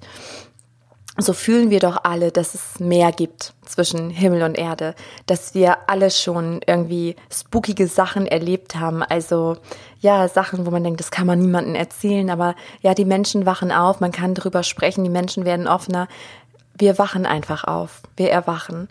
so 1.18 1.34
fühlen 1.34 1.70
wir 1.70 1.80
doch 1.80 2.04
alle, 2.04 2.32
dass 2.32 2.54
es 2.54 2.80
mehr 2.80 3.12
gibt 3.12 3.54
zwischen 3.66 4.10
Himmel 4.10 4.44
und 4.44 4.58
Erde, 4.58 4.94
dass 5.26 5.56
wir 5.56 5.90
alle 5.90 6.12
schon 6.12 6.62
irgendwie 6.66 7.16
spookige 7.32 7.88
Sachen 7.88 8.28
erlebt 8.28 8.76
haben, 8.76 9.02
also 9.04 9.58
ja, 10.00 10.28
Sachen, 10.28 10.66
wo 10.66 10.72
man 10.72 10.84
denkt, 10.84 11.00
das 11.00 11.12
kann 11.12 11.26
man 11.26 11.40
niemandem 11.40 11.76
erzählen, 11.76 12.30
aber 12.30 12.56
ja, 12.82 12.94
die 12.94 13.06
Menschen 13.06 13.46
wachen 13.46 13.72
auf, 13.72 14.00
man 14.00 14.12
kann 14.12 14.36
drüber 14.36 14.62
sprechen, 14.64 15.04
die 15.04 15.10
Menschen 15.10 15.44
werden 15.44 15.68
offener. 15.68 16.08
Wir 16.78 17.00
wachen 17.00 17.26
einfach 17.26 17.64
auf, 17.64 18.02
wir 18.16 18.30
erwachen. 18.30 18.88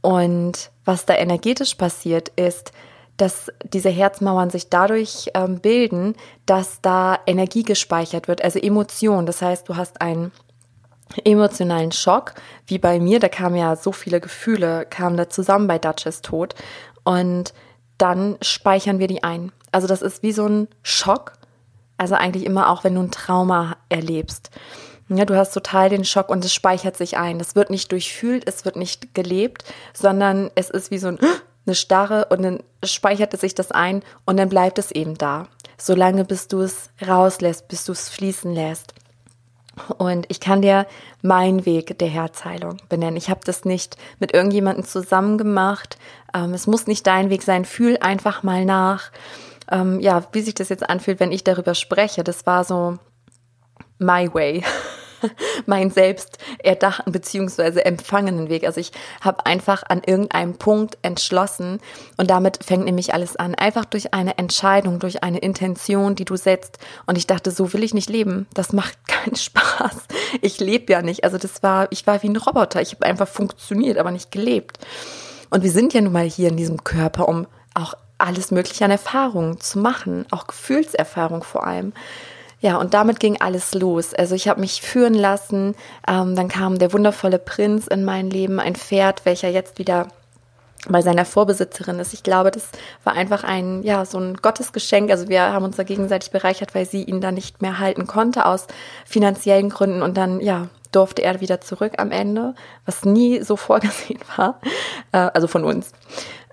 Und 0.00 0.70
was 0.84 1.04
da 1.04 1.14
energetisch 1.14 1.74
passiert 1.74 2.28
ist, 2.36 2.72
dass 3.16 3.52
diese 3.64 3.90
Herzmauern 3.90 4.48
sich 4.48 4.70
dadurch 4.70 5.30
ähm, 5.34 5.60
bilden, 5.60 6.14
dass 6.46 6.80
da 6.80 7.18
Energie 7.26 7.64
gespeichert 7.64 8.28
wird, 8.28 8.42
also 8.42 8.58
Emotion. 8.58 9.26
Das 9.26 9.42
heißt, 9.42 9.68
du 9.68 9.76
hast 9.76 10.00
ein 10.00 10.32
emotionalen 11.24 11.92
Schock, 11.92 12.34
wie 12.66 12.78
bei 12.78 13.00
mir, 13.00 13.20
da 13.20 13.28
kamen 13.28 13.56
ja 13.56 13.76
so 13.76 13.92
viele 13.92 14.20
Gefühle, 14.20 14.86
kamen 14.88 15.16
da 15.16 15.28
zusammen 15.28 15.66
bei 15.66 15.78
Duchess 15.78 16.22
Tod 16.22 16.54
und 17.04 17.52
dann 17.98 18.38
speichern 18.40 18.98
wir 18.98 19.08
die 19.08 19.22
ein. 19.22 19.52
Also 19.72 19.86
das 19.86 20.02
ist 20.02 20.22
wie 20.22 20.32
so 20.32 20.46
ein 20.46 20.68
Schock, 20.82 21.32
also 21.98 22.14
eigentlich 22.14 22.44
immer 22.44 22.70
auch, 22.70 22.84
wenn 22.84 22.94
du 22.94 23.02
ein 23.02 23.10
Trauma 23.10 23.76
erlebst. 23.88 24.50
Ja, 25.08 25.24
du 25.24 25.36
hast 25.36 25.52
total 25.52 25.88
den 25.88 26.04
Schock 26.04 26.28
und 26.28 26.44
es 26.44 26.54
speichert 26.54 26.96
sich 26.96 27.18
ein. 27.18 27.40
Es 27.40 27.56
wird 27.56 27.68
nicht 27.68 27.90
durchfühlt, 27.90 28.46
es 28.48 28.64
wird 28.64 28.76
nicht 28.76 29.12
gelebt, 29.12 29.64
sondern 29.92 30.50
es 30.54 30.70
ist 30.70 30.92
wie 30.92 30.98
so 30.98 31.08
ein, 31.08 31.18
eine 31.66 31.74
Starre 31.74 32.26
und 32.26 32.42
dann 32.42 32.62
speichert 32.84 33.34
es 33.34 33.40
sich 33.40 33.54
das 33.54 33.72
ein 33.72 34.02
und 34.24 34.36
dann 34.36 34.48
bleibt 34.48 34.78
es 34.78 34.92
eben 34.92 35.18
da. 35.18 35.48
Solange 35.78 36.24
bis 36.24 36.46
du 36.46 36.60
es 36.60 36.90
rauslässt, 37.06 37.66
bis 37.68 37.84
du 37.84 37.92
es 37.92 38.08
fließen 38.08 38.54
lässt. 38.54 38.94
Und 39.98 40.26
ich 40.28 40.40
kann 40.40 40.62
dir 40.62 40.86
meinen 41.22 41.64
Weg 41.64 41.98
der 41.98 42.08
Herzheilung 42.08 42.78
benennen. 42.88 43.16
Ich 43.16 43.30
habe 43.30 43.40
das 43.44 43.64
nicht 43.64 43.96
mit 44.18 44.32
irgendjemandem 44.34 44.84
zusammen 44.84 45.38
gemacht. 45.38 45.98
Ähm, 46.34 46.54
es 46.54 46.66
muss 46.66 46.86
nicht 46.86 47.06
dein 47.06 47.30
Weg 47.30 47.42
sein. 47.42 47.64
Fühl 47.64 47.96
einfach 47.98 48.42
mal 48.42 48.64
nach, 48.64 49.10
ähm, 49.70 50.00
ja, 50.00 50.24
wie 50.32 50.42
sich 50.42 50.54
das 50.54 50.68
jetzt 50.68 50.88
anfühlt, 50.88 51.20
wenn 51.20 51.32
ich 51.32 51.44
darüber 51.44 51.74
spreche. 51.74 52.24
Das 52.24 52.46
war 52.46 52.64
so 52.64 52.98
my 53.98 54.32
way. 54.32 54.62
meinen 55.66 55.90
selbst 55.90 56.38
erdachten 56.58 57.12
bzw. 57.12 57.80
empfangenen 57.80 58.48
Weg. 58.48 58.64
Also 58.64 58.80
ich 58.80 58.92
habe 59.20 59.46
einfach 59.46 59.82
an 59.88 60.02
irgendeinem 60.04 60.54
Punkt 60.54 60.98
entschlossen 61.02 61.80
und 62.16 62.30
damit 62.30 62.64
fängt 62.64 62.84
nämlich 62.84 63.14
alles 63.14 63.36
an. 63.36 63.54
Einfach 63.54 63.84
durch 63.84 64.14
eine 64.14 64.38
Entscheidung, 64.38 64.98
durch 64.98 65.22
eine 65.22 65.38
Intention, 65.38 66.14
die 66.14 66.24
du 66.24 66.36
setzt. 66.36 66.78
Und 67.06 67.18
ich 67.18 67.26
dachte, 67.26 67.50
so 67.50 67.72
will 67.72 67.82
ich 67.82 67.94
nicht 67.94 68.10
leben. 68.10 68.46
Das 68.54 68.72
macht 68.72 68.96
keinen 69.08 69.36
Spaß. 69.36 69.96
Ich 70.40 70.60
lebe 70.60 70.92
ja 70.92 71.02
nicht. 71.02 71.24
Also 71.24 71.38
das 71.38 71.62
war, 71.62 71.88
ich 71.90 72.06
war 72.06 72.22
wie 72.22 72.28
ein 72.28 72.36
Roboter. 72.36 72.80
Ich 72.80 72.94
habe 72.94 73.06
einfach 73.06 73.28
funktioniert, 73.28 73.98
aber 73.98 74.10
nicht 74.10 74.30
gelebt. 74.30 74.78
Und 75.50 75.62
wir 75.62 75.70
sind 75.70 75.92
ja 75.94 76.00
nun 76.00 76.12
mal 76.12 76.28
hier 76.28 76.48
in 76.48 76.56
diesem 76.56 76.84
Körper, 76.84 77.28
um 77.28 77.46
auch 77.74 77.94
alles 78.18 78.50
Mögliche 78.50 78.84
an 78.84 78.90
Erfahrungen 78.90 79.60
zu 79.60 79.78
machen, 79.78 80.26
auch 80.30 80.46
Gefühlserfahrung 80.46 81.42
vor 81.42 81.66
allem. 81.66 81.92
Ja, 82.60 82.76
und 82.76 82.92
damit 82.92 83.20
ging 83.20 83.40
alles 83.40 83.74
los. 83.74 84.12
Also 84.14 84.34
ich 84.34 84.46
habe 84.46 84.60
mich 84.60 84.82
führen 84.82 85.14
lassen. 85.14 85.74
Ähm, 86.06 86.36
dann 86.36 86.48
kam 86.48 86.78
der 86.78 86.92
wundervolle 86.92 87.38
Prinz 87.38 87.86
in 87.86 88.04
mein 88.04 88.28
Leben, 88.28 88.60
ein 88.60 88.74
Pferd, 88.74 89.24
welcher 89.24 89.48
jetzt 89.48 89.78
wieder 89.78 90.08
bei 90.88 91.02
seiner 91.02 91.24
Vorbesitzerin 91.24 91.98
ist. 91.98 92.14
Ich 92.14 92.22
glaube, 92.22 92.50
das 92.50 92.68
war 93.04 93.14
einfach 93.14 93.44
ein, 93.44 93.82
ja, 93.82 94.04
so 94.04 94.18
ein 94.18 94.36
Gottesgeschenk. 94.36 95.10
Also 95.10 95.28
wir 95.28 95.40
haben 95.40 95.64
uns 95.64 95.76
da 95.76 95.82
gegenseitig 95.82 96.30
bereichert, 96.30 96.74
weil 96.74 96.86
sie 96.86 97.02
ihn 97.02 97.20
da 97.20 97.32
nicht 97.32 97.62
mehr 97.62 97.78
halten 97.78 98.06
konnte 98.06 98.46
aus 98.46 98.66
finanziellen 99.04 99.68
Gründen 99.70 100.02
und 100.02 100.16
dann, 100.16 100.40
ja, 100.40 100.68
durfte 100.92 101.22
er 101.22 101.40
wieder 101.40 101.60
zurück 101.60 101.94
am 101.98 102.10
Ende, 102.10 102.54
was 102.84 103.04
nie 103.04 103.42
so 103.42 103.56
vorgesehen 103.56 104.20
war, 104.36 104.60
äh, 105.12 105.18
also 105.18 105.46
von 105.46 105.64
uns. 105.64 105.92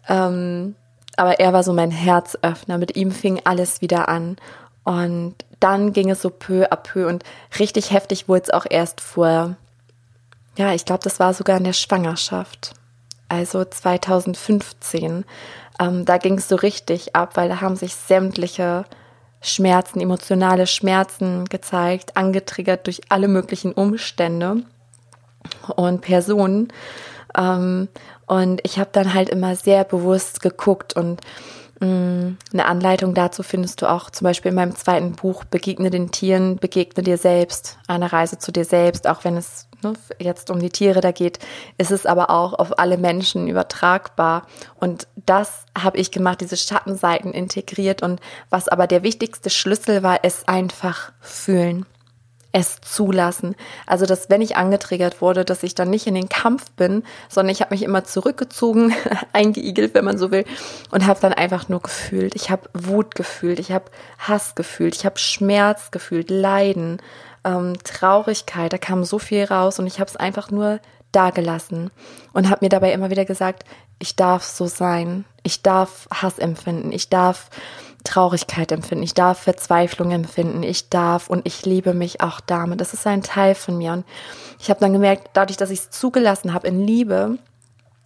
Ähm, 0.07 0.75
aber 1.15 1.39
er 1.39 1.51
war 1.51 1.63
so 1.63 1.73
mein 1.73 1.91
Herzöffner. 1.91 2.77
Mit 2.77 2.95
ihm 2.95 3.11
fing 3.11 3.41
alles 3.43 3.81
wieder 3.81 4.07
an. 4.07 4.37
Und 4.83 5.35
dann 5.59 5.93
ging 5.93 6.09
es 6.09 6.21
so 6.21 6.29
peu 6.29 6.65
à 6.71 6.75
peu 6.75 7.07
und 7.07 7.23
richtig 7.59 7.91
heftig 7.91 8.27
wurde 8.27 8.43
es 8.43 8.49
auch 8.49 8.65
erst 8.69 9.01
vor, 9.01 9.55
ja, 10.57 10.73
ich 10.73 10.85
glaube, 10.85 11.03
das 11.03 11.19
war 11.19 11.33
sogar 11.33 11.57
in 11.57 11.63
der 11.63 11.73
Schwangerschaft. 11.73 12.73
Also 13.29 13.65
2015. 13.65 15.25
Ähm, 15.79 16.05
da 16.05 16.17
ging 16.17 16.37
es 16.37 16.47
so 16.47 16.55
richtig 16.55 17.15
ab, 17.15 17.35
weil 17.35 17.49
da 17.49 17.61
haben 17.61 17.75
sich 17.75 17.95
sämtliche 17.95 18.85
Schmerzen, 19.41 19.99
emotionale 19.99 20.65
Schmerzen 20.65 21.45
gezeigt, 21.45 22.17
angetriggert 22.17 22.87
durch 22.87 23.01
alle 23.09 23.27
möglichen 23.27 23.73
Umstände 23.73 24.63
und 25.75 26.01
Personen. 26.01 26.69
Ähm, 27.37 27.87
und 28.25 28.61
ich 28.63 28.79
habe 28.79 28.89
dann 28.91 29.13
halt 29.13 29.29
immer 29.29 29.55
sehr 29.55 29.83
bewusst 29.83 30.41
geguckt 30.41 30.95
und 30.95 31.21
eine 31.79 32.65
Anleitung 32.65 33.13
dazu 33.13 33.43
findest 33.43 33.81
du 33.81 33.89
auch 33.89 34.09
zum 34.09 34.25
Beispiel 34.25 34.49
in 34.49 34.55
meinem 34.55 34.75
zweiten 34.75 35.11
Buch 35.13 35.43
Begegne 35.43 35.91
den 35.91 36.11
Tieren, 36.11 36.55
begegne 36.55 37.03
dir 37.03 37.17
selbst, 37.17 37.77
eine 37.87 38.11
Reise 38.11 38.39
zu 38.39 38.51
dir 38.51 38.65
selbst, 38.65 39.07
auch 39.07 39.23
wenn 39.23 39.37
es 39.37 39.67
ne, 39.83 39.93
jetzt 40.19 40.49
um 40.49 40.59
die 40.59 40.71
Tiere 40.71 41.01
da 41.01 41.11
geht, 41.11 41.39
ist 41.77 41.91
es 41.91 42.05
aber 42.05 42.31
auch 42.31 42.53
auf 42.53 42.79
alle 42.79 42.97
Menschen 42.97 43.47
übertragbar. 43.47 44.47
Und 44.75 45.07
das 45.25 45.65
habe 45.77 45.97
ich 45.97 46.09
gemacht, 46.11 46.41
diese 46.41 46.57
Schattenseiten 46.57 47.31
integriert. 47.31 48.01
Und 48.01 48.21
was 48.49 48.67
aber 48.67 48.87
der 48.87 49.03
wichtigste 49.03 49.49
Schlüssel 49.49 50.01
war, 50.01 50.19
es 50.23 50.47
einfach 50.47 51.11
fühlen 51.21 51.85
es 52.51 52.79
zulassen. 52.81 53.55
Also, 53.85 54.05
dass 54.05 54.29
wenn 54.29 54.41
ich 54.41 54.55
angetriggert 54.55 55.21
wurde, 55.21 55.45
dass 55.45 55.63
ich 55.63 55.75
dann 55.75 55.89
nicht 55.89 56.07
in 56.07 56.15
den 56.15 56.29
Kampf 56.29 56.71
bin, 56.71 57.03
sondern 57.29 57.51
ich 57.51 57.61
habe 57.61 57.73
mich 57.73 57.83
immer 57.83 58.03
zurückgezogen, 58.03 58.93
eingeigelt, 59.33 59.93
wenn 59.93 60.05
man 60.05 60.17
so 60.17 60.31
will, 60.31 60.45
und 60.91 61.05
habe 61.05 61.19
dann 61.19 61.33
einfach 61.33 61.69
nur 61.69 61.81
gefühlt. 61.81 62.35
Ich 62.35 62.49
habe 62.49 62.69
Wut 62.73 63.15
gefühlt, 63.15 63.59
ich 63.59 63.71
habe 63.71 63.85
Hass 64.19 64.55
gefühlt, 64.55 64.95
ich 64.95 65.05
habe 65.05 65.19
Schmerz 65.19 65.91
gefühlt, 65.91 66.29
Leiden, 66.29 67.01
ähm, 67.43 67.73
Traurigkeit. 67.83 68.73
Da 68.73 68.77
kam 68.77 69.03
so 69.03 69.19
viel 69.19 69.43
raus 69.43 69.79
und 69.79 69.87
ich 69.87 69.99
habe 69.99 70.09
es 70.09 70.15
einfach 70.15 70.51
nur 70.51 70.79
dagelassen 71.11 71.91
und 72.33 72.49
habe 72.49 72.65
mir 72.65 72.69
dabei 72.69 72.93
immer 72.93 73.09
wieder 73.09 73.25
gesagt, 73.25 73.63
ich 73.99 74.15
darf 74.15 74.43
so 74.43 74.67
sein, 74.67 75.25
ich 75.43 75.61
darf 75.61 76.07
Hass 76.11 76.39
empfinden, 76.39 76.91
ich 76.91 77.09
darf 77.09 77.49
Traurigkeit 78.03 78.71
empfinden, 78.71 79.03
ich 79.03 79.13
darf 79.13 79.39
Verzweiflung 79.39 80.11
empfinden, 80.11 80.63
ich 80.63 80.89
darf 80.89 81.29
und 81.29 81.45
ich 81.45 81.65
liebe 81.65 81.93
mich 81.93 82.21
auch 82.21 82.39
damit. 82.39 82.79
Das 82.79 82.93
ist 82.93 83.05
ein 83.07 83.23
Teil 83.23 83.55
von 83.55 83.77
mir. 83.77 83.93
Und 83.93 84.05
ich 84.59 84.69
habe 84.69 84.79
dann 84.79 84.93
gemerkt, 84.93 85.31
dadurch, 85.33 85.57
dass 85.57 85.71
ich 85.71 85.79
es 85.79 85.89
zugelassen 85.89 86.53
habe 86.53 86.67
in 86.67 86.79
Liebe, 86.85 87.37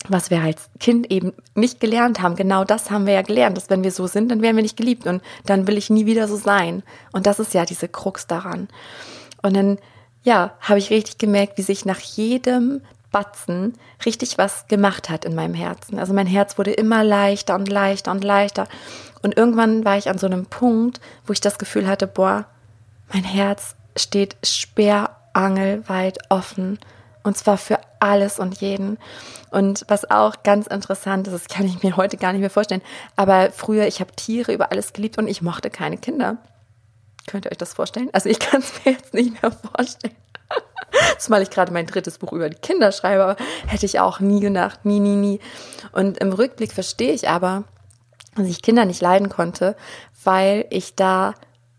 was 0.07 0.31
wir 0.31 0.41
als 0.41 0.69
Kind 0.79 1.11
eben 1.11 1.33
nicht 1.53 1.79
gelernt 1.79 2.21
haben, 2.21 2.35
genau 2.35 2.63
das 2.63 2.89
haben 2.89 3.05
wir 3.05 3.13
ja 3.13 3.21
gelernt, 3.21 3.57
dass 3.57 3.69
wenn 3.69 3.83
wir 3.83 3.91
so 3.91 4.07
sind, 4.07 4.31
dann 4.31 4.41
werden 4.41 4.55
wir 4.55 4.63
nicht 4.63 4.77
geliebt 4.77 5.05
und 5.05 5.21
dann 5.45 5.67
will 5.67 5.77
ich 5.77 5.89
nie 5.89 6.05
wieder 6.05 6.27
so 6.27 6.37
sein. 6.37 6.81
Und 7.11 7.27
das 7.27 7.39
ist 7.39 7.53
ja 7.53 7.65
diese 7.65 7.87
Krux 7.87 8.25
daran. 8.25 8.67
Und 9.43 9.55
dann, 9.55 9.77
ja, 10.23 10.53
habe 10.61 10.79
ich 10.79 10.89
richtig 10.89 11.17
gemerkt, 11.17 11.57
wie 11.57 11.63
sich 11.63 11.85
nach 11.85 11.99
jedem 11.99 12.81
Batzen 13.11 13.73
richtig 14.05 14.37
was 14.37 14.67
gemacht 14.67 15.09
hat 15.09 15.25
in 15.25 15.35
meinem 15.35 15.53
Herzen. 15.53 15.99
Also 15.99 16.13
mein 16.13 16.27
Herz 16.27 16.57
wurde 16.57 16.71
immer 16.71 17.03
leichter 17.03 17.55
und 17.55 17.69
leichter 17.69 18.11
und 18.11 18.23
leichter. 18.23 18.67
Und 19.21 19.37
irgendwann 19.37 19.83
war 19.85 19.97
ich 19.97 20.09
an 20.09 20.17
so 20.17 20.27
einem 20.27 20.45
Punkt, 20.45 21.01
wo 21.25 21.33
ich 21.33 21.41
das 21.41 21.59
Gefühl 21.59 21.87
hatte, 21.87 22.07
boah, 22.07 22.45
mein 23.13 23.23
Herz 23.23 23.75
steht 23.97 24.37
sperrangelweit 24.43 26.19
offen. 26.29 26.79
Und 27.23 27.37
zwar 27.37 27.57
für 27.57 27.79
alles 27.99 28.39
und 28.39 28.61
jeden. 28.61 28.97
Und 29.51 29.85
was 29.89 30.09
auch 30.09 30.43
ganz 30.43 30.65
interessant 30.67 31.27
ist, 31.27 31.33
das 31.33 31.47
kann 31.47 31.67
ich 31.67 31.83
mir 31.83 31.97
heute 31.97 32.17
gar 32.17 32.31
nicht 32.31 32.41
mehr 32.41 32.49
vorstellen. 32.49 32.81
Aber 33.15 33.51
früher, 33.51 33.85
ich 33.85 33.99
habe 33.99 34.15
Tiere 34.15 34.53
über 34.53 34.71
alles 34.71 34.93
geliebt 34.93 35.17
und 35.17 35.27
ich 35.27 35.41
mochte 35.41 35.69
keine 35.69 35.97
Kinder. 35.97 36.37
Könnt 37.27 37.45
ihr 37.45 37.51
euch 37.51 37.57
das 37.57 37.73
vorstellen? 37.73 38.09
Also 38.13 38.29
ich 38.29 38.39
kann 38.39 38.61
es 38.61 38.73
mir 38.83 38.93
jetzt 38.93 39.13
nicht 39.13 39.41
mehr 39.41 39.51
vorstellen. 39.51 40.15
Zumal 41.19 41.41
ich 41.41 41.49
gerade 41.49 41.71
mein 41.71 41.85
drittes 41.85 42.17
Buch 42.17 42.33
über 42.33 42.49
die 42.49 42.59
Kinder 42.59 42.91
schreibe, 42.91 43.23
aber 43.23 43.35
hätte 43.67 43.85
ich 43.85 43.99
auch 43.99 44.19
nie 44.19 44.39
gedacht, 44.39 44.85
nie, 44.85 44.99
nie, 44.99 45.15
nie. 45.15 45.39
Und 45.91 46.17
im 46.17 46.33
Rückblick 46.33 46.71
verstehe 46.71 47.13
ich 47.13 47.29
aber, 47.29 47.63
dass 48.35 48.47
ich 48.47 48.61
Kinder 48.61 48.85
nicht 48.85 49.01
leiden 49.01 49.29
konnte, 49.29 49.75
weil 50.23 50.65
ich 50.69 50.95
da 50.95 51.33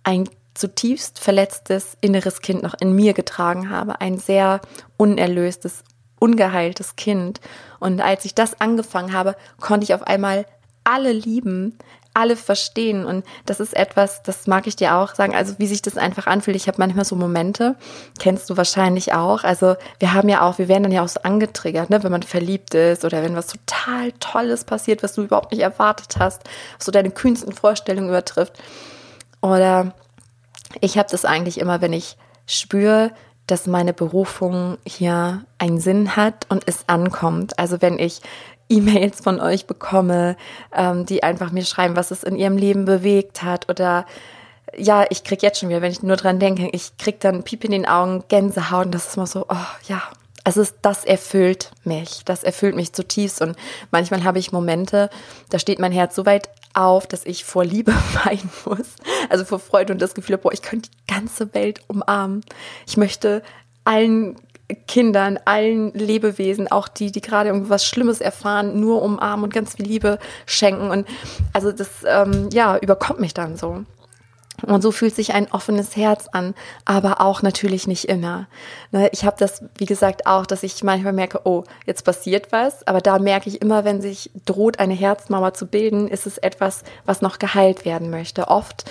ein 0.05 0.29
zutiefst 0.55 1.19
verletztes 1.19 1.97
inneres 2.01 2.41
Kind 2.41 2.63
noch 2.63 2.75
in 2.79 2.95
mir 2.95 3.15
getragen 3.15 3.71
habe, 3.71 4.01
ein 4.01 4.19
sehr 4.19 4.61
unerlöstes, 4.97 5.83
ungeheiltes 6.19 6.97
Kind. 6.97 7.41
Und 7.81 8.01
als 8.01 8.25
ich 8.25 8.35
das 8.35 8.61
angefangen 8.61 9.13
habe, 9.13 9.35
konnte 9.61 9.85
ich 9.85 9.95
auf 9.95 10.07
einmal 10.07 10.47
alle 10.85 11.13
lieben, 11.13 11.79
alle 12.15 12.37
verstehen. 12.37 13.05
Und 13.05 13.25
das 13.47 13.61
ist 13.61 13.75
etwas, 13.75 14.23
das 14.23 14.47
mag 14.47 14.67
ich 14.67 14.77
dir 14.77 14.97
auch 14.97 15.15
sagen, 15.15 15.35
also 15.35 15.55
wie 15.59 15.67
sich 15.67 15.83
das 15.83 15.97
einfach 15.97 16.27
anfühlt. 16.27 16.57
Ich 16.57 16.69
habe 16.69 16.79
manchmal 16.79 17.05
so 17.05 17.17
Momente, 17.17 17.77
kennst 18.19 18.49
du 18.51 18.57
wahrscheinlich 18.57 19.15
auch. 19.15 19.45
Also 19.45 19.77
wir 19.99 20.15
haben 20.15 20.29
ja 20.29 20.43
auch, 20.43 20.59
wir 20.59 20.69
werden 20.69 20.85
dann 20.85 20.93
ja 20.93 21.03
auch 21.03 21.09
so 21.09 21.21
angetriggert, 21.23 21.91
ne, 21.91 22.03
wenn 22.03 22.13
man 22.13 22.23
verliebt 22.23 22.75
ist 22.75 23.05
oder 23.05 23.23
wenn 23.23 23.37
was 23.37 23.49
total 23.49 24.13
Tolles 24.21 24.65
passiert, 24.65 25.03
was 25.03 25.15
du 25.15 25.23
überhaupt 25.23 25.53
nicht 25.53 25.63
erwartet 25.63 26.17
hast, 26.19 26.43
was 26.77 26.87
so 26.87 26.93
deine 26.93 27.11
kühnsten 27.11 27.53
Vorstellungen 27.53 28.09
übertrifft. 28.09 28.55
Oder 29.41 29.95
ich 30.81 30.99
habe 30.99 31.09
das 31.11 31.25
eigentlich 31.25 31.59
immer, 31.59 31.81
wenn 31.81 31.93
ich 31.93 32.17
spüre, 32.47 33.13
dass 33.47 33.67
meine 33.67 33.93
Berufung 33.93 34.79
hier 34.87 35.45
einen 35.59 35.81
Sinn 35.81 36.17
hat 36.17 36.47
und 36.49 36.65
es 36.67 36.89
ankommt. 36.89 37.59
Also 37.59 37.83
wenn 37.83 37.99
ich 37.99 38.23
E-Mails 38.73 39.21
von 39.21 39.41
euch 39.41 39.67
bekomme, 39.67 40.37
ähm, 40.75 41.07
die 41.07 41.23
einfach 41.23 41.53
mir 41.53 41.65
schreiben, 41.65 41.97
was 41.97 42.11
es 42.11 42.23
in 42.23 42.37
ihrem 42.37 42.57
Leben 42.57 42.85
bewegt 42.85 43.43
hat 43.43 43.69
oder 43.69 44.07
ja, 44.75 45.05
ich 45.11 45.23
krieg 45.23 45.43
jetzt 45.43 45.61
schon 45.61 45.69
wieder, 45.69 45.83
wenn 45.83 45.93
ich 45.93 46.03
nur 46.03 46.17
dran 46.17 46.39
denke, 46.39 46.71
ich 46.73 46.97
krieg 46.97 47.21
dann 47.21 47.43
Piep 47.43 47.65
in 47.65 47.73
den 47.73 47.87
Augen, 47.87 48.25
Gänsehaut 48.29 48.87
und 48.87 48.95
das 48.95 49.09
ist 49.09 49.17
mal 49.17 49.27
so, 49.27 49.45
oh 49.49 49.67
ja, 49.87 50.03
also 50.45 50.65
das 50.81 51.05
erfüllt 51.05 51.71
mich, 51.85 52.25
das 52.25 52.43
erfüllt 52.43 52.75
mich 52.75 52.93
zutiefst 52.93 53.43
und 53.43 53.57
manchmal 53.91 54.25
habe 54.25 54.39
ich 54.39 54.51
Momente, 54.51 55.11
da 55.51 55.59
steht 55.59 55.79
mein 55.79 55.93
Herz 55.93 56.15
so 56.15 56.27
weit 56.27 56.49
auf, 56.75 57.07
dass 57.07 57.27
ich 57.27 57.45
vor 57.45 57.65
Liebe 57.65 57.93
weinen 58.25 58.51
muss, 58.65 58.95
also 59.29 59.45
vor 59.45 59.59
Freude 59.59 59.93
und 59.93 60.01
das 60.01 60.15
Gefühl, 60.15 60.39
boah, 60.39 60.53
ich 60.53 60.63
könnte 60.63 60.91
die 60.91 61.13
ganze 61.13 61.53
Welt 61.55 61.81
umarmen. 61.89 62.43
Ich 62.87 62.97
möchte 62.97 63.43
allen 63.85 64.37
Kindern, 64.75 65.39
allen 65.45 65.93
Lebewesen, 65.93 66.71
auch 66.71 66.89
die, 66.89 67.13
die 67.13 67.21
gerade 67.21 67.51
irgendwas 67.51 67.87
Schlimmes 67.87 68.21
erfahren, 68.21 68.81
nur 68.81 69.03
umarmen 69.03 69.45
und 69.45 69.55
ganz 69.55 69.75
viel 69.75 69.87
Liebe 69.87 70.19
schenken. 70.47 70.91
Und 70.91 71.07
also 71.53 71.73
das, 71.73 71.89
ähm, 72.07 72.49
ja, 72.53 72.77
überkommt 72.79 73.21
mich 73.21 73.35
dann 73.35 73.57
so. 73.57 73.85
Und 74.67 74.83
so 74.83 74.93
fühlt 74.93 75.15
sich 75.15 75.35
ein 75.35 75.51
offenes 75.51 75.97
Herz 75.97 76.29
an, 76.31 76.55
aber 76.85 77.21
auch 77.21 77.43
natürlich 77.43 77.87
nicht 77.87 78.05
immer. 78.05 78.47
Ne, 78.93 79.09
ich 79.13 79.25
habe 79.25 79.37
das, 79.39 79.65
wie 79.77 79.87
gesagt, 79.87 80.27
auch, 80.27 80.47
dass 80.47 80.63
ich 80.63 80.85
manchmal 80.85 81.13
merke, 81.13 81.41
oh, 81.45 81.65
jetzt 81.87 82.05
passiert 82.05 82.53
was, 82.53 82.87
aber 82.87 83.01
da 83.01 83.19
merke 83.19 83.49
ich 83.49 83.61
immer, 83.61 83.85
wenn 83.85 84.01
sich 84.01 84.31
droht, 84.45 84.79
eine 84.79 84.95
Herzmauer 84.95 85.55
zu 85.55 85.67
bilden, 85.67 86.07
ist 86.07 86.27
es 86.27 86.39
etwas, 86.39 86.85
was 87.05 87.23
noch 87.23 87.39
geheilt 87.39 87.85
werden 87.85 88.11
möchte. 88.11 88.49
Oft 88.49 88.85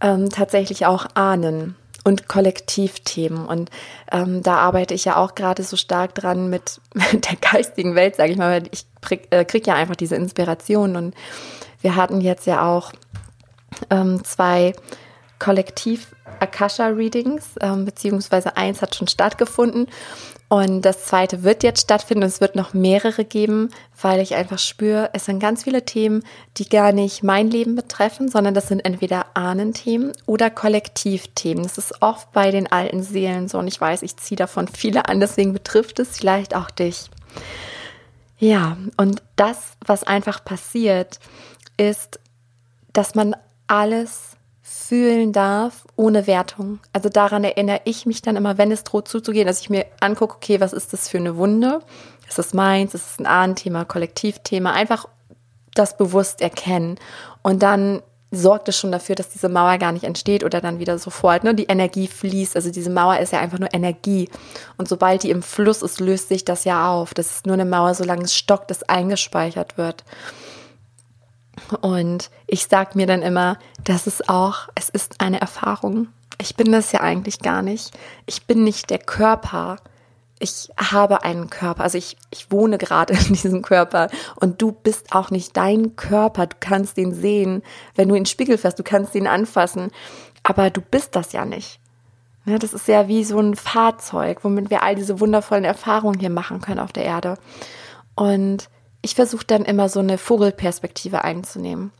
ähm, 0.00 0.30
tatsächlich 0.30 0.86
auch 0.86 1.06
Ahnen 1.14 1.76
und 2.04 2.28
Kollektivthemen. 2.28 3.46
Und 3.46 3.70
ähm, 4.12 4.42
da 4.42 4.56
arbeite 4.56 4.94
ich 4.94 5.06
ja 5.06 5.16
auch 5.16 5.34
gerade 5.34 5.62
so 5.62 5.76
stark 5.76 6.14
dran 6.14 6.48
mit, 6.50 6.80
mit 6.94 7.28
der 7.28 7.36
geistigen 7.36 7.94
Welt, 7.94 8.16
sage 8.16 8.32
ich 8.32 8.38
mal, 8.38 8.60
weil 8.60 8.68
ich 8.70 8.86
krieg, 9.00 9.26
äh, 9.30 9.44
krieg 9.44 9.66
ja 9.66 9.74
einfach 9.74 9.96
diese 9.96 10.16
Inspiration. 10.16 10.96
Und 10.96 11.14
wir 11.80 11.96
hatten 11.96 12.20
jetzt 12.20 12.46
ja 12.46 12.66
auch 12.68 12.92
ähm, 13.90 14.22
zwei 14.24 14.74
Kollektiv 15.38 16.14
Akasha 16.40 16.88
Readings, 16.88 17.54
ähm, 17.60 17.84
beziehungsweise 17.84 18.56
eins 18.56 18.82
hat 18.82 18.94
schon 18.94 19.08
stattgefunden. 19.08 19.88
Und 20.54 20.82
das 20.82 21.06
zweite 21.06 21.42
wird 21.42 21.64
jetzt 21.64 21.80
stattfinden 21.80 22.22
und 22.22 22.28
es 22.28 22.40
wird 22.40 22.54
noch 22.54 22.74
mehrere 22.74 23.24
geben, 23.24 23.70
weil 24.00 24.20
ich 24.20 24.36
einfach 24.36 24.60
spüre, 24.60 25.10
es 25.12 25.24
sind 25.24 25.40
ganz 25.40 25.64
viele 25.64 25.84
Themen, 25.84 26.22
die 26.58 26.68
gar 26.68 26.92
nicht 26.92 27.24
mein 27.24 27.50
Leben 27.50 27.74
betreffen, 27.74 28.28
sondern 28.28 28.54
das 28.54 28.68
sind 28.68 28.78
entweder 28.78 29.26
Ahnenthemen 29.34 30.12
oder 30.26 30.50
Kollektivthemen. 30.50 31.64
Das 31.64 31.76
ist 31.76 32.00
oft 32.02 32.30
bei 32.30 32.52
den 32.52 32.70
alten 32.70 33.02
Seelen 33.02 33.48
so 33.48 33.58
und 33.58 33.66
ich 33.66 33.80
weiß, 33.80 34.02
ich 34.02 34.16
ziehe 34.16 34.36
davon 34.36 34.68
viele 34.68 35.08
an, 35.08 35.18
deswegen 35.18 35.54
betrifft 35.54 35.98
es 35.98 36.18
vielleicht 36.18 36.54
auch 36.54 36.70
dich. 36.70 37.10
Ja, 38.38 38.76
und 38.96 39.24
das, 39.34 39.72
was 39.84 40.04
einfach 40.04 40.44
passiert, 40.44 41.18
ist, 41.78 42.20
dass 42.92 43.16
man 43.16 43.34
alles 43.66 44.33
fühlen 44.88 45.32
darf 45.32 45.84
ohne 45.96 46.26
Wertung. 46.26 46.80
Also 46.92 47.08
daran 47.08 47.44
erinnere 47.44 47.80
ich 47.84 48.06
mich 48.06 48.22
dann 48.22 48.36
immer, 48.36 48.58
wenn 48.58 48.72
es 48.72 48.84
droht 48.84 49.08
zuzugehen, 49.08 49.46
dass 49.46 49.60
ich 49.60 49.70
mir 49.70 49.86
angucke, 50.00 50.36
okay, 50.36 50.60
was 50.60 50.72
ist 50.72 50.92
das 50.92 51.08
für 51.08 51.18
eine 51.18 51.36
Wunde? 51.36 51.80
Ist 52.28 52.38
es 52.38 52.54
meins? 52.54 52.94
Ist 52.94 53.12
es 53.12 53.18
ein 53.18 53.26
Ahnenthema, 53.26 53.84
Kollektivthema? 53.84 54.72
Einfach 54.72 55.06
das 55.74 55.96
bewusst 55.96 56.40
erkennen. 56.40 56.98
Und 57.42 57.62
dann 57.62 58.02
sorgt 58.30 58.68
es 58.68 58.76
schon 58.76 58.92
dafür, 58.92 59.14
dass 59.14 59.28
diese 59.30 59.48
Mauer 59.48 59.78
gar 59.78 59.92
nicht 59.92 60.04
entsteht 60.04 60.44
oder 60.44 60.60
dann 60.60 60.78
wieder 60.78 60.98
sofort 60.98 61.44
ne, 61.44 61.54
die 61.54 61.64
Energie 61.64 62.08
fließt. 62.08 62.56
Also 62.56 62.70
diese 62.70 62.90
Mauer 62.90 63.18
ist 63.18 63.32
ja 63.32 63.40
einfach 63.40 63.58
nur 63.58 63.72
Energie. 63.72 64.28
Und 64.76 64.88
sobald 64.88 65.22
die 65.22 65.30
im 65.30 65.42
Fluss 65.42 65.82
ist, 65.82 66.00
löst 66.00 66.28
sich 66.28 66.44
das 66.44 66.64
ja 66.64 66.90
auf. 66.90 67.14
Das 67.14 67.30
ist 67.30 67.46
nur 67.46 67.54
eine 67.54 67.64
Mauer, 67.64 67.94
solange 67.94 68.24
es 68.24 68.34
stockt, 68.34 68.70
es 68.70 68.82
eingespeichert 68.82 69.78
wird. 69.78 70.04
Und 71.74 72.30
ich 72.46 72.66
sage 72.66 72.92
mir 72.94 73.06
dann 73.06 73.22
immer, 73.22 73.58
das 73.82 74.06
ist 74.06 74.28
auch, 74.28 74.68
es 74.74 74.88
ist 74.88 75.20
eine 75.20 75.40
Erfahrung. 75.40 76.08
Ich 76.40 76.56
bin 76.56 76.72
das 76.72 76.92
ja 76.92 77.00
eigentlich 77.00 77.40
gar 77.40 77.62
nicht. 77.62 77.96
Ich 78.26 78.46
bin 78.46 78.64
nicht 78.64 78.90
der 78.90 78.98
Körper, 78.98 79.76
ich 80.40 80.68
habe 80.76 81.22
einen 81.22 81.48
Körper, 81.48 81.84
also 81.84 81.96
ich, 81.96 82.16
ich 82.30 82.50
wohne 82.50 82.76
gerade 82.76 83.14
in 83.28 83.34
diesem 83.34 83.62
Körper 83.62 84.08
und 84.36 84.60
du 84.60 84.72
bist 84.72 85.14
auch 85.14 85.30
nicht 85.30 85.56
dein 85.56 85.96
Körper. 85.96 86.46
Du 86.46 86.56
kannst 86.60 86.98
ihn 86.98 87.14
sehen, 87.14 87.62
wenn 87.94 88.08
du 88.08 88.14
in 88.14 88.22
den 88.22 88.26
Spiegel 88.26 88.58
fährst, 88.58 88.78
du 88.78 88.82
kannst 88.82 89.14
ihn 89.14 89.26
anfassen, 89.26 89.90
aber 90.42 90.70
du 90.70 90.80
bist 90.80 91.16
das 91.16 91.32
ja 91.32 91.44
nicht. 91.44 91.80
Ja, 92.46 92.58
das 92.58 92.74
ist 92.74 92.88
ja 92.88 93.08
wie 93.08 93.24
so 93.24 93.40
ein 93.40 93.56
Fahrzeug, 93.56 94.40
womit 94.42 94.68
wir 94.68 94.82
all 94.82 94.94
diese 94.94 95.18
wundervollen 95.18 95.64
Erfahrungen 95.64 96.20
hier 96.20 96.30
machen 96.30 96.60
können 96.60 96.80
auf 96.80 96.92
der 96.92 97.04
Erde. 97.04 97.38
Und 98.14 98.68
ich 99.04 99.14
versuche 99.14 99.44
dann 99.46 99.66
immer 99.66 99.90
so 99.90 100.00
eine 100.00 100.16
Vogelperspektive 100.16 101.22
einzunehmen 101.24 101.92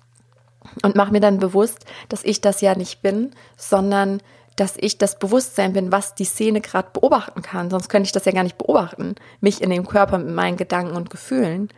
und 0.83 0.97
mache 0.97 1.13
mir 1.13 1.21
dann 1.21 1.39
bewusst, 1.39 1.85
dass 2.09 2.25
ich 2.25 2.41
das 2.41 2.63
ja 2.63 2.75
nicht 2.75 3.03
bin, 3.03 3.33
sondern 3.59 4.23
dass 4.57 4.77
ich 4.79 4.97
das 4.97 5.19
Bewusstsein 5.19 5.75
bin, 5.75 5.93
was 5.93 6.15
die 6.15 6.25
Szene 6.25 6.63
gerade 6.63 6.89
beobachten 6.95 7.43
kann. 7.43 7.69
Sonst 7.69 7.91
könnte 7.91 8.07
ich 8.07 8.13
das 8.13 8.25
ja 8.25 8.33
gar 8.33 8.45
nicht 8.45 8.57
beobachten, 8.57 9.17
mich 9.41 9.61
in 9.61 9.69
dem 9.69 9.87
Körper 9.87 10.17
mit 10.17 10.35
meinen 10.35 10.57
Gedanken 10.57 10.97
und 10.97 11.11
Gefühlen. 11.11 11.69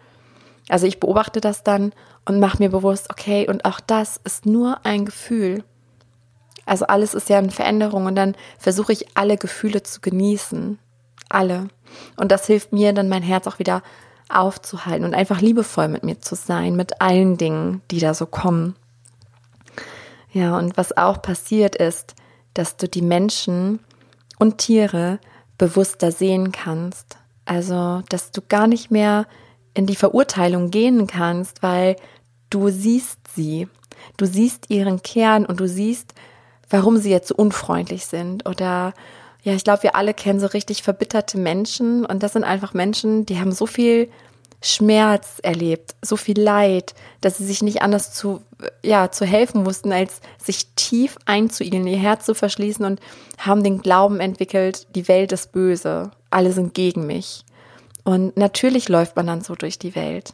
Also 0.68 0.86
ich 0.86 1.00
beobachte 1.00 1.40
das 1.40 1.64
dann 1.64 1.92
und 2.24 2.38
mache 2.38 2.58
mir 2.58 2.70
bewusst, 2.70 3.10
okay, 3.10 3.48
und 3.48 3.64
auch 3.64 3.80
das 3.80 4.20
ist 4.22 4.46
nur 4.46 4.84
ein 4.84 5.06
Gefühl. 5.06 5.64
Also 6.66 6.86
alles 6.86 7.14
ist 7.14 7.28
ja 7.28 7.38
eine 7.38 7.50
Veränderung 7.50 8.06
und 8.06 8.14
dann 8.14 8.36
versuche 8.58 8.92
ich 8.92 9.16
alle 9.16 9.38
Gefühle 9.38 9.82
zu 9.82 10.00
genießen. 10.00 10.78
Alle. 11.28 11.66
Und 12.16 12.30
das 12.30 12.46
hilft 12.46 12.72
mir 12.72 12.92
dann 12.92 13.08
mein 13.08 13.22
Herz 13.24 13.48
auch 13.48 13.58
wieder 13.58 13.82
aufzuhalten 14.28 15.04
und 15.04 15.14
einfach 15.14 15.40
liebevoll 15.40 15.88
mit 15.88 16.04
mir 16.04 16.20
zu 16.20 16.34
sein, 16.34 16.76
mit 16.76 17.00
allen 17.00 17.36
Dingen, 17.36 17.82
die 17.90 18.00
da 18.00 18.14
so 18.14 18.26
kommen. 18.26 18.74
Ja, 20.32 20.58
und 20.58 20.76
was 20.76 20.96
auch 20.96 21.22
passiert 21.22 21.76
ist, 21.76 22.14
dass 22.54 22.76
du 22.76 22.88
die 22.88 23.02
Menschen 23.02 23.80
und 24.38 24.58
Tiere 24.58 25.18
bewusster 25.58 26.12
sehen 26.12 26.52
kannst. 26.52 27.18
Also, 27.44 28.02
dass 28.08 28.32
du 28.32 28.42
gar 28.46 28.66
nicht 28.66 28.90
mehr 28.90 29.26
in 29.74 29.86
die 29.86 29.96
Verurteilung 29.96 30.70
gehen 30.70 31.06
kannst, 31.06 31.62
weil 31.62 31.96
du 32.50 32.68
siehst 32.70 33.20
sie. 33.34 33.68
Du 34.16 34.26
siehst 34.26 34.70
ihren 34.70 35.02
Kern 35.02 35.46
und 35.46 35.60
du 35.60 35.68
siehst, 35.68 36.14
warum 36.70 36.96
sie 36.96 37.10
jetzt 37.10 37.28
so 37.28 37.34
unfreundlich 37.34 38.06
sind 38.06 38.46
oder 38.48 38.92
ja, 39.46 39.54
ich 39.54 39.62
glaube, 39.62 39.84
wir 39.84 39.94
alle 39.94 40.12
kennen 40.12 40.40
so 40.40 40.48
richtig 40.48 40.82
verbitterte 40.82 41.38
Menschen 41.38 42.04
und 42.04 42.24
das 42.24 42.32
sind 42.32 42.42
einfach 42.42 42.74
Menschen, 42.74 43.26
die 43.26 43.38
haben 43.38 43.52
so 43.52 43.66
viel 43.66 44.10
Schmerz 44.60 45.38
erlebt, 45.40 45.94
so 46.02 46.16
viel 46.16 46.40
Leid, 46.40 46.96
dass 47.20 47.38
sie 47.38 47.46
sich 47.46 47.62
nicht 47.62 47.80
anders 47.80 48.12
zu, 48.12 48.42
ja, 48.82 49.12
zu 49.12 49.24
helfen 49.24 49.64
wussten, 49.64 49.92
als 49.92 50.20
sich 50.44 50.74
tief 50.74 51.16
einzuigeln, 51.26 51.86
ihr 51.86 51.96
Herz 51.96 52.24
zu 52.24 52.34
verschließen 52.34 52.84
und 52.84 52.98
haben 53.38 53.62
den 53.62 53.82
Glauben 53.82 54.18
entwickelt, 54.18 54.88
die 54.96 55.06
Welt 55.06 55.30
ist 55.30 55.52
böse, 55.52 56.10
alle 56.28 56.50
sind 56.50 56.74
gegen 56.74 57.06
mich. 57.06 57.44
Und 58.02 58.36
natürlich 58.36 58.88
läuft 58.88 59.14
man 59.14 59.28
dann 59.28 59.42
so 59.42 59.54
durch 59.54 59.78
die 59.78 59.94
Welt. 59.94 60.32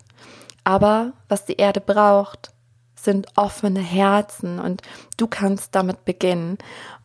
Aber 0.65 1.13
was 1.29 1.45
die 1.45 1.57
Erde 1.57 1.83
braucht, 1.83 2.51
sind 2.95 3.27
offene 3.37 3.81
Herzen 3.81 4.59
und 4.59 4.81
du 5.19 5.27
kannst 5.27 5.75
damit 5.75 6.07
beginnen. 6.07 6.57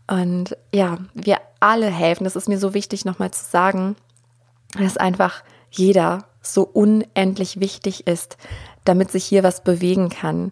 Und 0.08 0.58
ja, 0.74 0.98
wir 1.13 1.38
alle 1.60 1.88
helfen. 1.88 2.24
Das 2.24 2.36
ist 2.36 2.48
mir 2.48 2.60
so 2.60 2.74
wichtig 2.74 3.06
nochmal 3.06 3.32
zu 3.32 3.43
sagen, 3.43 3.96
dass 4.78 4.98
einfach 4.98 5.43
jeder 5.70 6.26
so 6.41 6.63
unendlich 6.63 7.60
wichtig 7.60 8.08
ist, 8.08 8.38
damit 8.86 9.12
sich 9.12 9.26
hier 9.26 9.43
was 9.43 9.63
bewegen 9.63 10.10
kann. 10.10 10.52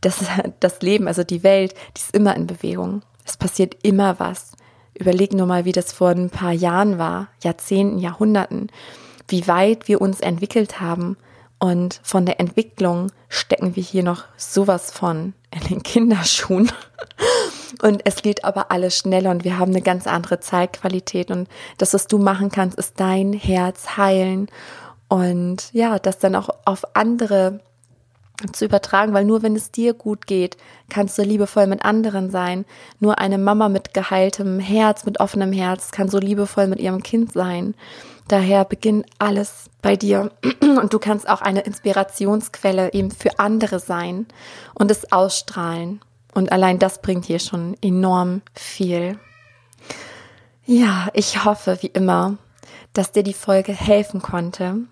Das, 0.00 0.18
das 0.60 0.82
Leben, 0.82 1.08
also 1.08 1.24
die 1.24 1.42
Welt, 1.42 1.74
die 1.96 2.00
ist 2.00 2.14
immer 2.14 2.36
in 2.36 2.46
Bewegung. 2.46 3.02
Es 3.24 3.36
passiert 3.36 3.76
immer 3.82 4.18
was. 4.20 4.52
Überleg 4.94 5.32
nur 5.32 5.46
mal, 5.46 5.64
wie 5.64 5.72
das 5.72 5.92
vor 5.92 6.10
ein 6.10 6.30
paar 6.30 6.52
Jahren 6.52 6.98
war, 6.98 7.28
Jahrzehnten, 7.42 7.98
Jahrhunderten, 7.98 8.68
wie 9.28 9.46
weit 9.46 9.86
wir 9.86 10.00
uns 10.00 10.20
entwickelt 10.20 10.80
haben. 10.80 11.16
Und 11.60 12.00
von 12.02 12.26
der 12.26 12.40
Entwicklung 12.40 13.12
stecken 13.28 13.76
wir 13.76 13.82
hier 13.82 14.02
noch 14.02 14.24
sowas 14.36 14.90
von 14.90 15.34
in 15.50 15.68
den 15.68 15.82
Kinderschuhen. 15.82 16.70
Und 17.82 18.00
es 18.04 18.16
geht 18.22 18.44
aber 18.44 18.70
alles 18.70 18.96
schneller 18.96 19.30
und 19.30 19.44
wir 19.44 19.58
haben 19.58 19.72
eine 19.72 19.82
ganz 19.82 20.06
andere 20.06 20.40
Zeitqualität. 20.40 21.30
Und 21.30 21.48
das, 21.76 21.94
was 21.94 22.06
du 22.06 22.18
machen 22.18 22.50
kannst, 22.50 22.78
ist 22.78 22.98
dein 22.98 23.32
Herz 23.32 23.96
heilen 23.96 24.48
und 25.08 25.70
ja, 25.72 25.98
das 25.98 26.18
dann 26.18 26.34
auch 26.34 26.50
auf 26.64 26.84
andere 26.94 27.60
zu 28.52 28.66
übertragen, 28.66 29.14
weil 29.14 29.24
nur 29.24 29.42
wenn 29.42 29.56
es 29.56 29.72
dir 29.72 29.94
gut 29.94 30.26
geht, 30.26 30.56
kannst 30.88 31.18
du 31.18 31.22
liebevoll 31.22 31.66
mit 31.66 31.84
anderen 31.84 32.30
sein. 32.30 32.66
Nur 33.00 33.18
eine 33.18 33.38
Mama 33.38 33.68
mit 33.68 33.94
geheiltem 33.94 34.60
Herz, 34.60 35.04
mit 35.04 35.18
offenem 35.18 35.52
Herz 35.52 35.90
kann 35.90 36.08
so 36.08 36.18
liebevoll 36.18 36.68
mit 36.68 36.78
ihrem 36.78 37.02
Kind 37.02 37.32
sein. 37.32 37.74
Daher 38.28 38.64
beginnt 38.64 39.06
alles 39.18 39.70
bei 39.82 39.96
dir 39.96 40.30
und 40.60 40.92
du 40.92 40.98
kannst 40.98 41.28
auch 41.28 41.40
eine 41.40 41.62
Inspirationsquelle 41.62 42.92
eben 42.92 43.10
für 43.10 43.38
andere 43.40 43.80
sein 43.80 44.26
und 44.74 44.90
es 44.90 45.10
ausstrahlen. 45.10 46.00
Und 46.38 46.52
allein 46.52 46.78
das 46.78 47.02
bringt 47.02 47.24
hier 47.24 47.40
schon 47.40 47.76
enorm 47.82 48.42
viel. 48.54 49.18
Ja, 50.64 51.08
ich 51.12 51.44
hoffe 51.44 51.78
wie 51.80 51.88
immer, 51.88 52.38
dass 52.92 53.10
dir 53.10 53.24
die 53.24 53.34
Folge 53.34 53.72
helfen 53.72 54.22
konnte 54.22 54.86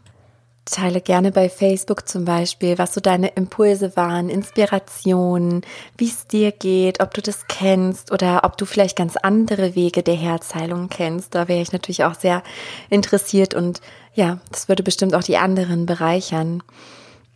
Teile 0.66 1.00
gerne 1.00 1.30
bei 1.30 1.48
Facebook 1.48 2.09
zum 2.09 2.24
Beispiel, 2.24 2.76
was 2.76 2.92
so 2.92 3.00
deine 3.00 3.28
Impulse 3.28 3.96
waren, 3.96 4.28
Inspirationen, 4.28 5.62
wie 5.96 6.09
es 6.09 6.26
dir 6.26 6.50
geht, 6.50 7.00
ob 7.00 7.14
du 7.14 7.22
das 7.22 7.46
kennst 7.46 8.11
oder 8.11 8.40
ob 8.42 8.59
du 8.59 8.66
vielleicht 8.66 8.96
ganz 8.96 9.16
andere 9.16 9.76
Wege 9.76 10.02
der 10.02 10.16
Herzheilung 10.16 10.88
kennst. 10.88 11.37
Da 11.37 11.46
wäre 11.46 11.62
ich 11.62 11.72
natürlich 11.72 12.04
auch 12.04 12.14
sehr 12.14 12.42
interessiert 12.90 13.54
und 13.54 13.80
ja, 14.14 14.38
das 14.50 14.68
würde 14.68 14.82
bestimmt 14.82 15.14
auch 15.14 15.22
die 15.22 15.37
anderen 15.37 15.87
bereichern. 15.87 16.64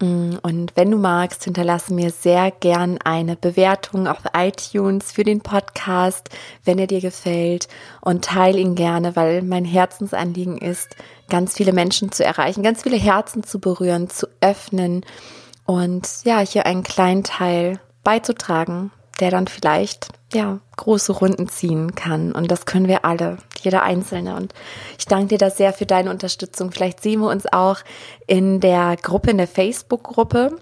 Mm, 0.00 0.36
und 0.42 0.72
wenn 0.76 0.90
du 0.90 0.96
magst, 0.96 1.44
hinterlasse 1.44 1.92
mir 1.94 2.10
sehr 2.10 2.50
gern 2.50 2.98
eine 3.04 3.36
Bewertung 3.36 4.08
auf 4.08 4.18
iTunes 4.34 5.12
für 5.12 5.24
den 5.24 5.40
Podcast, 5.40 6.30
wenn 6.64 6.78
er 6.78 6.86
dir 6.86 7.00
gefällt. 7.00 7.68
Und 8.00 8.24
teile 8.24 8.58
ihn 8.58 8.74
gerne, 8.74 9.14
weil 9.16 9.42
mein 9.42 9.64
Herzensanliegen 9.64 10.58
ist, 10.58 10.96
ganz 11.28 11.54
viele 11.54 11.72
Menschen 11.72 12.10
zu 12.12 12.24
erreichen, 12.24 12.62
ganz 12.62 12.82
viele 12.82 12.96
Herzen 12.96 13.44
zu 13.44 13.60
berühren, 13.60 14.10
zu 14.10 14.26
öffnen 14.40 15.04
und 15.64 16.08
ja, 16.24 16.40
hier 16.40 16.66
einen 16.66 16.82
kleinen 16.82 17.22
Teil 17.22 17.78
beizutragen, 18.02 18.90
der 19.20 19.30
dann 19.30 19.46
vielleicht 19.46 20.08
ja 20.32 20.60
große 20.76 21.12
Runden 21.12 21.48
ziehen 21.48 21.94
kann. 21.94 22.32
Und 22.32 22.50
das 22.50 22.66
können 22.66 22.88
wir 22.88 23.04
alle, 23.04 23.38
jeder 23.60 23.82
Einzelne. 23.82 24.36
Und 24.36 24.54
ich 24.98 25.06
danke 25.06 25.28
dir 25.28 25.38
da 25.38 25.50
sehr 25.50 25.72
für 25.72 25.86
deine 25.86 26.10
Unterstützung. 26.10 26.72
Vielleicht 26.72 27.02
sehen 27.02 27.20
wir 27.20 27.28
uns 27.28 27.46
auch 27.52 27.78
in 28.26 28.60
der 28.60 28.96
Gruppe, 28.96 29.30
in 29.30 29.38
der 29.38 29.48
Facebook-Gruppe. 29.48 30.56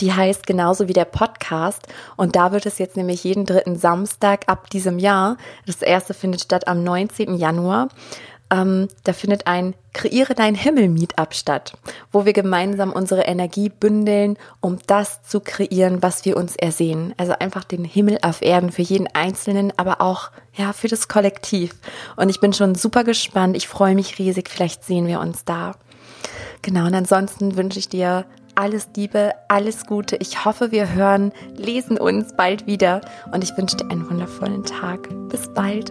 Die 0.00 0.12
heißt 0.12 0.46
genauso 0.46 0.88
wie 0.88 0.92
der 0.92 1.04
Podcast. 1.04 1.86
Und 2.16 2.36
da 2.36 2.52
wird 2.52 2.66
es 2.66 2.78
jetzt 2.78 2.96
nämlich 2.96 3.24
jeden 3.24 3.46
dritten 3.46 3.76
Samstag 3.76 4.44
ab 4.46 4.70
diesem 4.70 4.98
Jahr. 4.98 5.36
Das 5.66 5.82
erste 5.82 6.14
findet 6.14 6.42
statt 6.42 6.68
am 6.68 6.82
19. 6.82 7.34
Januar 7.34 7.88
ähm, 8.52 8.88
da 9.04 9.14
findet 9.14 9.46
ein 9.46 9.74
Kreiere 9.94 10.34
dein 10.34 10.54
Himmel 10.54 10.88
Meetup 10.88 11.34
statt, 11.34 11.72
wo 12.12 12.24
wir 12.24 12.34
gemeinsam 12.34 12.92
unsere 12.92 13.22
Energie 13.22 13.70
bündeln, 13.70 14.36
um 14.60 14.78
das 14.86 15.22
zu 15.22 15.40
kreieren, 15.40 16.02
was 16.02 16.24
wir 16.24 16.36
uns 16.36 16.54
ersehen. 16.56 17.14
Also 17.16 17.32
einfach 17.38 17.64
den 17.64 17.84
Himmel 17.84 18.18
auf 18.22 18.42
Erden 18.42 18.70
für 18.70 18.82
jeden 18.82 19.08
Einzelnen, 19.14 19.72
aber 19.76 20.00
auch 20.00 20.30
ja 20.54 20.72
für 20.72 20.88
das 20.88 21.08
Kollektiv. 21.08 21.74
Und 22.16 22.28
ich 22.28 22.40
bin 22.40 22.52
schon 22.52 22.74
super 22.74 23.04
gespannt. 23.04 23.56
Ich 23.56 23.68
freue 23.68 23.94
mich 23.94 24.18
riesig. 24.18 24.50
Vielleicht 24.50 24.84
sehen 24.84 25.06
wir 25.06 25.20
uns 25.20 25.44
da. 25.44 25.72
Genau. 26.60 26.86
Und 26.86 26.94
ansonsten 26.94 27.56
wünsche 27.56 27.78
ich 27.78 27.88
dir 27.88 28.26
alles 28.54 28.88
Liebe, 28.96 29.32
alles 29.48 29.86
Gute. 29.86 30.16
Ich 30.16 30.44
hoffe, 30.44 30.72
wir 30.72 30.92
hören, 30.92 31.32
lesen 31.56 31.98
uns 31.98 32.36
bald 32.36 32.66
wieder 32.66 33.00
und 33.32 33.42
ich 33.42 33.56
wünsche 33.56 33.76
dir 33.76 33.90
einen 33.90 34.08
wundervollen 34.08 34.64
Tag. 34.64 35.08
Bis 35.30 35.48
bald. 35.54 35.90